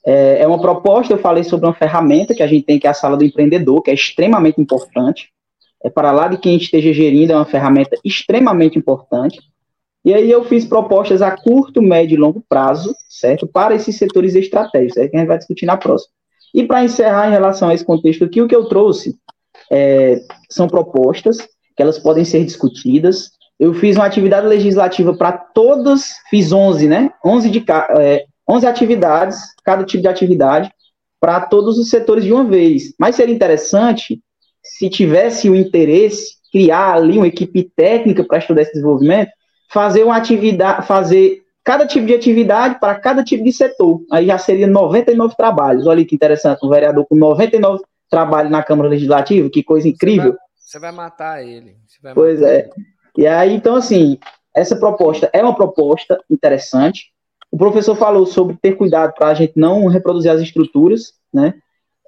[0.05, 2.89] É, é uma proposta, eu falei sobre uma ferramenta que a gente tem, que é
[2.89, 5.31] a sala do empreendedor, que é extremamente importante.
[5.83, 9.39] É para lá de quem esteja gerindo, é uma ferramenta extremamente importante.
[10.03, 13.47] E aí eu fiz propostas a curto, médio e longo prazo, certo?
[13.47, 16.11] Para esses setores estratégicos, é que a gente vai discutir na próxima.
[16.53, 19.15] E para encerrar em relação a esse contexto aqui, o que eu trouxe
[19.71, 21.37] é, são propostas
[21.75, 23.31] que elas podem ser discutidas.
[23.59, 27.11] Eu fiz uma atividade legislativa para todas, fiz 11, né?
[27.23, 27.65] 11, de,
[27.97, 30.71] é, 11 atividades, cada tipo de atividade,
[31.19, 32.93] para todos os setores de uma vez.
[32.97, 34.21] Mas seria interessante,
[34.77, 39.31] se tivesse o interesse, criar ali uma equipe técnica para estudar esse desenvolvimento,
[39.69, 44.01] fazer uma atividade, fazer cada tipo de atividade para cada tipo de setor.
[44.11, 45.85] Aí já seria 99 trabalhos.
[45.85, 50.35] Olha que interessante, um vereador com 99 trabalho na Câmara Legislativa, que coisa incrível.
[50.55, 51.75] Você vai, você vai matar ele.
[52.01, 52.59] Vai pois matar é.
[52.59, 52.69] Ele.
[53.17, 54.17] E aí, então, assim,
[54.55, 57.11] essa proposta é uma proposta interessante.
[57.51, 61.53] O professor falou sobre ter cuidado para a gente não reproduzir as estruturas, né?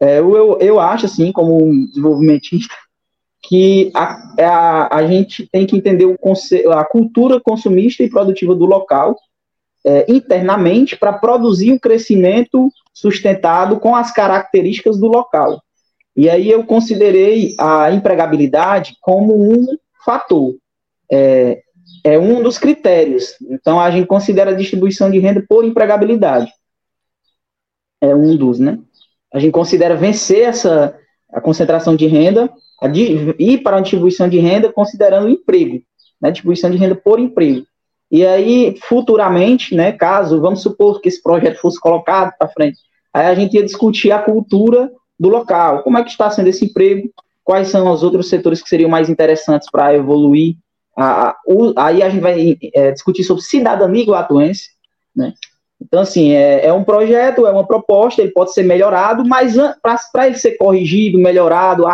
[0.02, 2.74] É, eu, eu acho, assim, como um desenvolvimentista,
[3.44, 6.18] que a, é a, a gente tem que entender o
[6.72, 9.16] a cultura consumista e produtiva do local
[9.86, 15.62] é, internamente para produzir um crescimento sustentado com as características do local.
[16.16, 19.66] E aí eu considerei a empregabilidade como um
[20.04, 20.56] fator,
[21.12, 21.62] é,
[22.04, 23.36] é um dos critérios.
[23.50, 26.52] Então a gente considera a distribuição de renda por empregabilidade.
[28.02, 28.80] É um dos, né?
[29.34, 30.96] A gente considera vencer essa
[31.32, 32.52] a concentração de renda,
[32.82, 35.82] a ir para a distribuição de renda considerando o emprego,
[36.22, 36.32] né?
[36.32, 37.66] Distribuição de renda por emprego.
[38.12, 42.80] E aí, futuramente, né, caso, vamos supor que esse projeto fosse colocado para frente,
[43.14, 46.66] aí a gente ia discutir a cultura do local, como é que está sendo esse
[46.66, 47.10] emprego,
[47.44, 50.56] quais são os outros setores que seriam mais interessantes para evoluir.
[50.98, 54.72] A, a, o, aí a gente vai é, discutir sobre cidadania iguatuense,
[55.16, 55.34] né?
[55.82, 59.56] Então, assim, é, é, um projeto, é uma proposta, ele pode ser melhorado, mas
[60.12, 61.86] para ele ser corrigido, melhorado,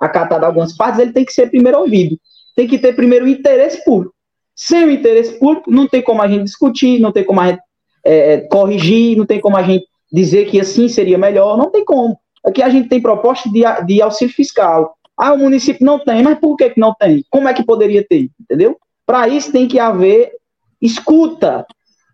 [0.00, 2.18] acatado algumas partes, ele tem que ser primeiro ouvido.
[2.56, 4.14] Tem que ter primeiro interesse público.
[4.56, 7.60] Sem o interesse público, não tem como a gente discutir, não tem como a gente
[8.04, 12.18] é, corrigir, não tem como a gente dizer que assim seria melhor, não tem como.
[12.44, 14.94] Aqui a gente tem proposta de, de auxílio fiscal.
[15.16, 17.24] Ah, o município não tem, mas por que, que não tem?
[17.30, 18.30] Como é que poderia ter?
[18.40, 18.76] Entendeu?
[19.06, 20.32] Para isso tem que haver
[20.80, 21.64] escuta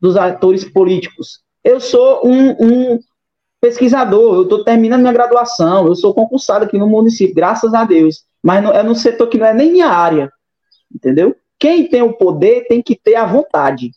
[0.01, 1.40] dos atores políticos.
[1.62, 2.99] Eu sou um, um
[3.61, 8.24] pesquisador, eu estou terminando minha graduação, eu sou concursado aqui no município, graças a Deus.
[8.42, 10.32] Mas não, é no setor que não é nem minha área.
[10.94, 11.36] Entendeu?
[11.59, 13.90] Quem tem o poder tem que ter a vontade.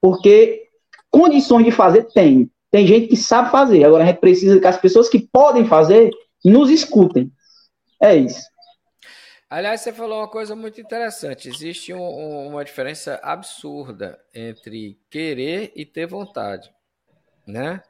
[0.00, 0.64] Porque
[1.10, 2.50] condições de fazer tem.
[2.70, 3.84] Tem gente que sabe fazer.
[3.84, 6.10] Agora a gente precisa que as pessoas que podem fazer
[6.44, 7.30] nos escutem.
[8.02, 8.40] É isso.
[9.50, 11.48] Aliás, você falou uma coisa muito interessante.
[11.48, 16.70] Existe um, uma diferença absurda entre querer e ter vontade,
[17.46, 17.82] né?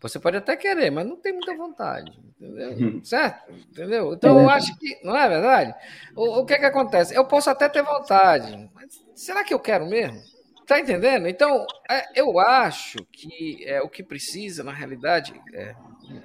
[0.00, 2.70] Você pode até querer, mas não tem muita vontade, entendeu?
[2.72, 3.04] Uhum.
[3.04, 3.50] Certo?
[3.52, 4.12] Entendeu?
[4.12, 5.74] Então eu acho que não é verdade.
[6.14, 7.14] O, o que é que acontece?
[7.14, 10.20] Eu posso até ter vontade, mas será que eu quero mesmo?
[10.66, 11.28] Tá entendendo?
[11.28, 15.74] Então, é, eu acho que é, o que precisa, na realidade, é,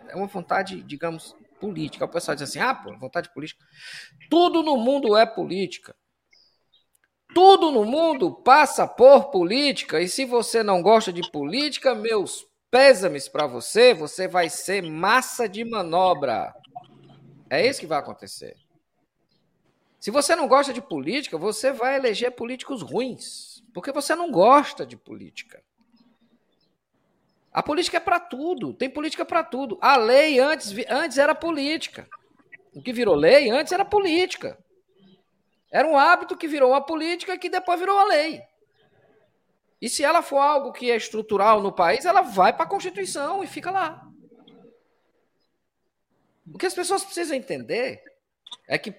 [0.09, 2.03] é uma vontade, digamos, política.
[2.05, 3.63] O pessoal diz assim: ah, pô, vontade política.
[4.29, 5.95] Tudo no mundo é política.
[7.33, 10.01] Tudo no mundo passa por política.
[10.01, 15.47] E se você não gosta de política, meus pêsames para você, você vai ser massa
[15.47, 16.53] de manobra.
[17.49, 18.55] É isso que vai acontecer.
[19.99, 23.63] Se você não gosta de política, você vai eleger políticos ruins.
[23.73, 25.63] Porque você não gosta de política.
[27.51, 29.77] A política é para tudo, tem política para tudo.
[29.81, 32.07] A lei antes, antes era política.
[32.73, 34.57] O que virou lei antes era política.
[35.69, 38.41] Era um hábito que virou uma política que depois virou a lei.
[39.81, 43.43] E se ela for algo que é estrutural no país, ela vai para a Constituição
[43.43, 44.07] e fica lá.
[46.53, 48.03] O que as pessoas precisam entender
[48.67, 48.93] é que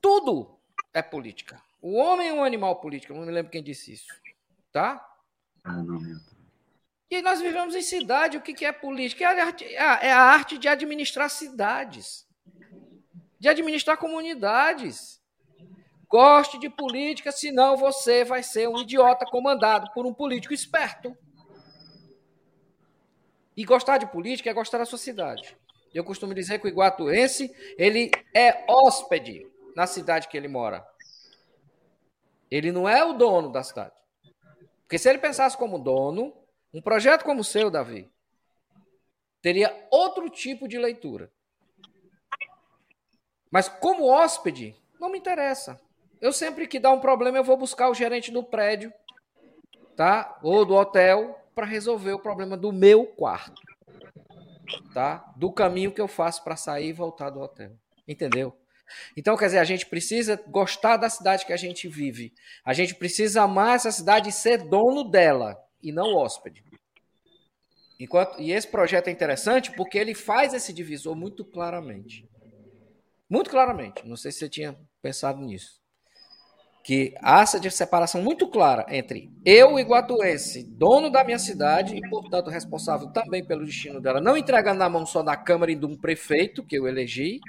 [0.00, 0.58] tudo
[0.94, 1.60] é política.
[1.82, 3.14] O homem é um animal político.
[3.14, 4.06] Não me lembro quem disse isso.
[4.72, 5.04] Tá?
[5.64, 6.00] Ah, não,
[7.10, 8.36] E nós vivemos em cidade.
[8.36, 9.24] O que é política?
[9.24, 12.26] É a, arte, é, é a arte de administrar cidades,
[13.38, 15.20] de administrar comunidades.
[16.08, 21.16] Goste de política, senão você vai ser um idiota comandado por um político esperto.
[23.56, 25.56] E gostar de política é gostar da sua cidade.
[25.94, 30.86] Eu costumo dizer que o iguatuense, ele é hóspede na cidade que ele mora.
[32.50, 33.94] Ele não é o dono da cidade.
[34.82, 36.32] Porque se ele pensasse como dono,
[36.72, 38.10] um projeto como o seu, Davi,
[39.40, 41.30] teria outro tipo de leitura.
[43.50, 45.80] Mas como hóspede, não me interessa.
[46.20, 48.92] Eu sempre que dá um problema, eu vou buscar o gerente do prédio,
[49.94, 50.38] tá?
[50.42, 53.62] Ou do hotel para resolver o problema do meu quarto,
[54.92, 55.32] tá?
[55.36, 57.72] Do caminho que eu faço para sair e voltar do hotel.
[58.06, 58.58] Entendeu?
[59.16, 62.32] Então, quer dizer, a gente precisa gostar da cidade que a gente vive.
[62.64, 65.56] A gente precisa amar essa cidade e ser dono dela
[65.86, 66.64] e não hóspede.
[67.98, 72.28] Enquanto, e esse projeto é interessante porque ele faz esse divisor muito claramente.
[73.30, 74.06] Muito claramente.
[74.06, 75.80] Não sei se você tinha pensado nisso.
[76.84, 82.50] Que há essa separação muito clara entre eu, iguatuense, dono da minha cidade e, portanto,
[82.50, 85.96] responsável também pelo destino dela, não entregando na mão só da Câmara e de um
[85.96, 87.40] prefeito que eu elegi,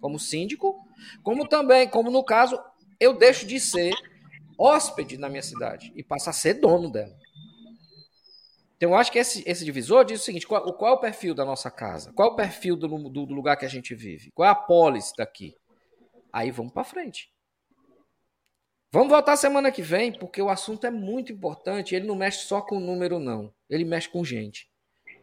[0.00, 0.76] como síndico,
[1.22, 2.58] como também, como no caso,
[2.98, 3.92] eu deixo de ser
[4.58, 7.21] hóspede na minha cidade e passo a ser dono dela.
[8.82, 11.36] Então, eu acho que esse, esse divisor diz o seguinte: qual, qual, é o perfil
[11.36, 12.12] da nossa casa?
[12.14, 14.32] Qual é o perfil do, do, do lugar que a gente vive?
[14.34, 15.54] Qual é a pólice daqui?
[16.32, 17.30] Aí vamos para frente.
[18.90, 21.94] Vamos voltar semana que vem, porque o assunto é muito importante.
[21.94, 23.54] Ele não mexe só com número, não.
[23.70, 24.68] Ele mexe com gente.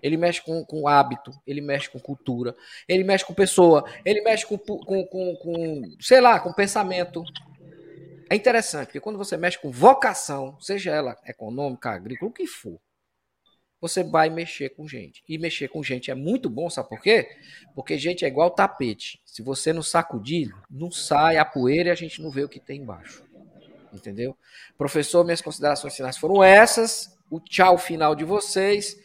[0.01, 2.55] Ele mexe com, com hábito, ele mexe com cultura,
[2.87, 7.25] ele mexe com pessoa, ele mexe com, com, com, com, sei lá, com pensamento.
[8.29, 12.79] É interessante, porque quando você mexe com vocação, seja ela econômica, agrícola, o que for,
[13.81, 15.23] você vai mexer com gente.
[15.27, 17.29] E mexer com gente é muito bom, sabe por quê?
[17.73, 19.21] Porque gente é igual tapete.
[19.25, 22.59] Se você não sacudir, não sai a poeira e a gente não vê o que
[22.59, 23.23] tem embaixo.
[23.93, 24.37] Entendeu?
[24.77, 27.17] Professor, minhas considerações finais foram essas.
[27.29, 28.97] O tchau final de vocês.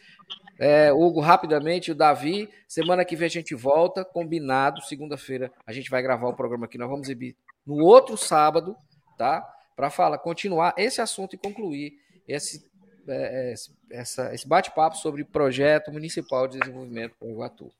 [0.59, 2.49] É, Hugo, rapidamente, o Davi.
[2.67, 4.81] Semana que vem a gente volta, combinado.
[4.81, 6.77] Segunda-feira a gente vai gravar o programa aqui.
[6.77, 8.75] Nós vamos exibir no outro sábado,
[9.17, 9.41] tá?
[9.75, 11.93] Para falar, continuar esse assunto e concluir
[12.27, 12.69] esse,
[13.07, 13.55] é, é
[13.91, 17.71] essa, esse bate-papo sobre projeto municipal de desenvolvimento para o Iguatu.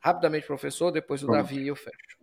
[0.00, 2.18] Rapidamente, professor, depois o Davi e eu fecho.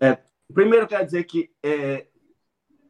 [0.00, 0.18] É,
[0.52, 2.06] primeiro, quero dizer que é,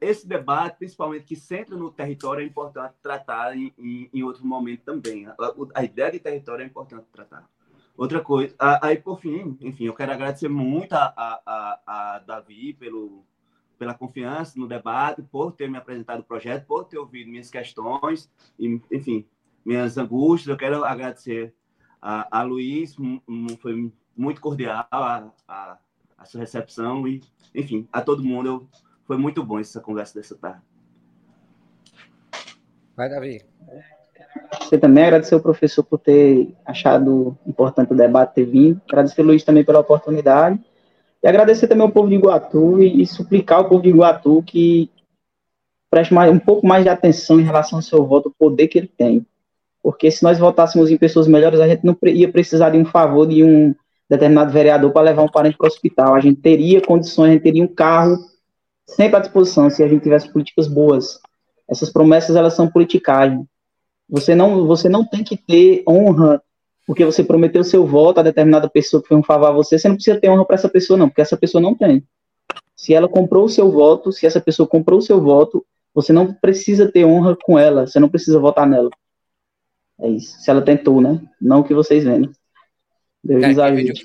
[0.00, 4.82] esse debate, principalmente que centra no território, é importante tratar em, em, em outro momento
[4.82, 5.26] também.
[5.26, 5.34] A,
[5.74, 7.48] a, ideia de território é importante tratar.
[7.96, 13.24] Outra coisa, aí por fim, enfim, eu quero agradecer muito a, a, a, Davi pelo,
[13.78, 18.30] pela confiança no debate, por ter me apresentado o projeto, por ter ouvido minhas questões,
[18.58, 19.26] e, enfim,
[19.64, 20.48] minhas angústias.
[20.48, 21.54] Eu quero agradecer
[22.00, 22.96] a, a Luiz,
[23.60, 25.78] foi muito cordial a, a,
[26.18, 27.22] a sua recepção e,
[27.54, 28.48] enfim, a todo mundo.
[28.48, 28.68] Eu
[29.04, 30.62] foi muito bom essa conversa dessa tarde.
[32.96, 33.44] Vai, Davi.
[34.60, 38.80] Você também agradecer o professor por ter achado importante o debate ter vindo.
[38.88, 40.58] Agradecer o Luiz também pela oportunidade.
[41.24, 44.90] E agradecer também ao povo de Iguatu e, e suplicar ao povo de Iguatu que
[45.90, 48.76] preste mais, um pouco mais de atenção em relação ao seu voto, o poder que
[48.76, 49.24] ele tem.
[49.82, 53.26] Porque se nós votássemos em pessoas melhores, a gente não ia precisar de um favor
[53.26, 53.74] de um
[54.08, 56.14] determinado vereador para levar um parente para o hospital.
[56.14, 58.18] A gente teria condições, a gente teria um carro
[58.86, 61.20] sempre à disposição se a gente tivesse políticas boas.
[61.66, 63.48] Essas promessas elas são politicagem.
[64.10, 66.42] Você não, você não tem que ter honra
[66.86, 69.78] porque você prometeu seu voto a determinada pessoa que foi um favor a você.
[69.78, 72.06] Você não precisa ter honra para essa pessoa não, porque essa pessoa não tem.
[72.76, 75.64] Se ela comprou o seu voto, se essa pessoa comprou o seu voto,
[75.94, 77.86] você não precisa ter honra com ela.
[77.86, 78.90] Você não precisa votar nela.
[80.00, 80.38] É isso.
[80.40, 81.20] Se ela tentou, né?
[81.40, 82.30] Não o que vocês veem.
[83.22, 84.02] Deus é, quem, vende,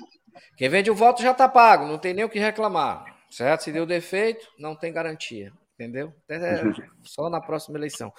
[0.56, 3.04] quem vende o voto já está pago, não tem nem o que reclamar.
[3.28, 3.64] Certo?
[3.64, 5.52] Se deu defeito, não tem garantia.
[5.74, 6.12] Entendeu?
[6.28, 6.62] É
[7.02, 8.12] só na próxima eleição.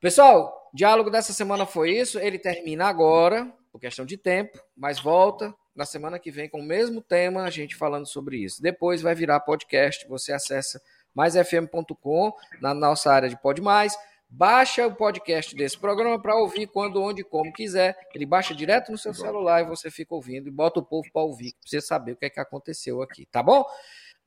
[0.00, 2.18] Pessoal, diálogo dessa semana foi isso.
[2.18, 6.64] Ele termina agora, por questão de tempo, mas volta na semana que vem com o
[6.64, 8.60] mesmo tema, a gente falando sobre isso.
[8.60, 10.06] Depois vai virar podcast.
[10.08, 10.82] Você acessa
[11.14, 13.96] maisfm.com na nossa área de Pod Mais.
[14.28, 17.96] Baixa o podcast desse programa para ouvir quando, onde, como quiser.
[18.12, 21.22] Ele baixa direto no seu celular e você fica ouvindo e bota o povo para
[21.22, 23.64] ouvir, para você saber o que é que aconteceu aqui, tá bom?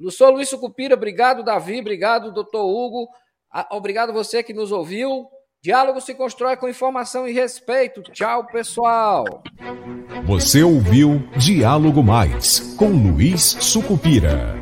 [0.10, 3.08] Sou Luiz Sucupira, obrigado, Davi, obrigado, doutor Hugo,
[3.70, 5.30] obrigado você que nos ouviu.
[5.64, 8.02] Diálogo se constrói com informação e respeito.
[8.02, 9.44] Tchau, pessoal.
[10.26, 14.56] Você ouviu Diálogo Mais com Luiz Sucupira.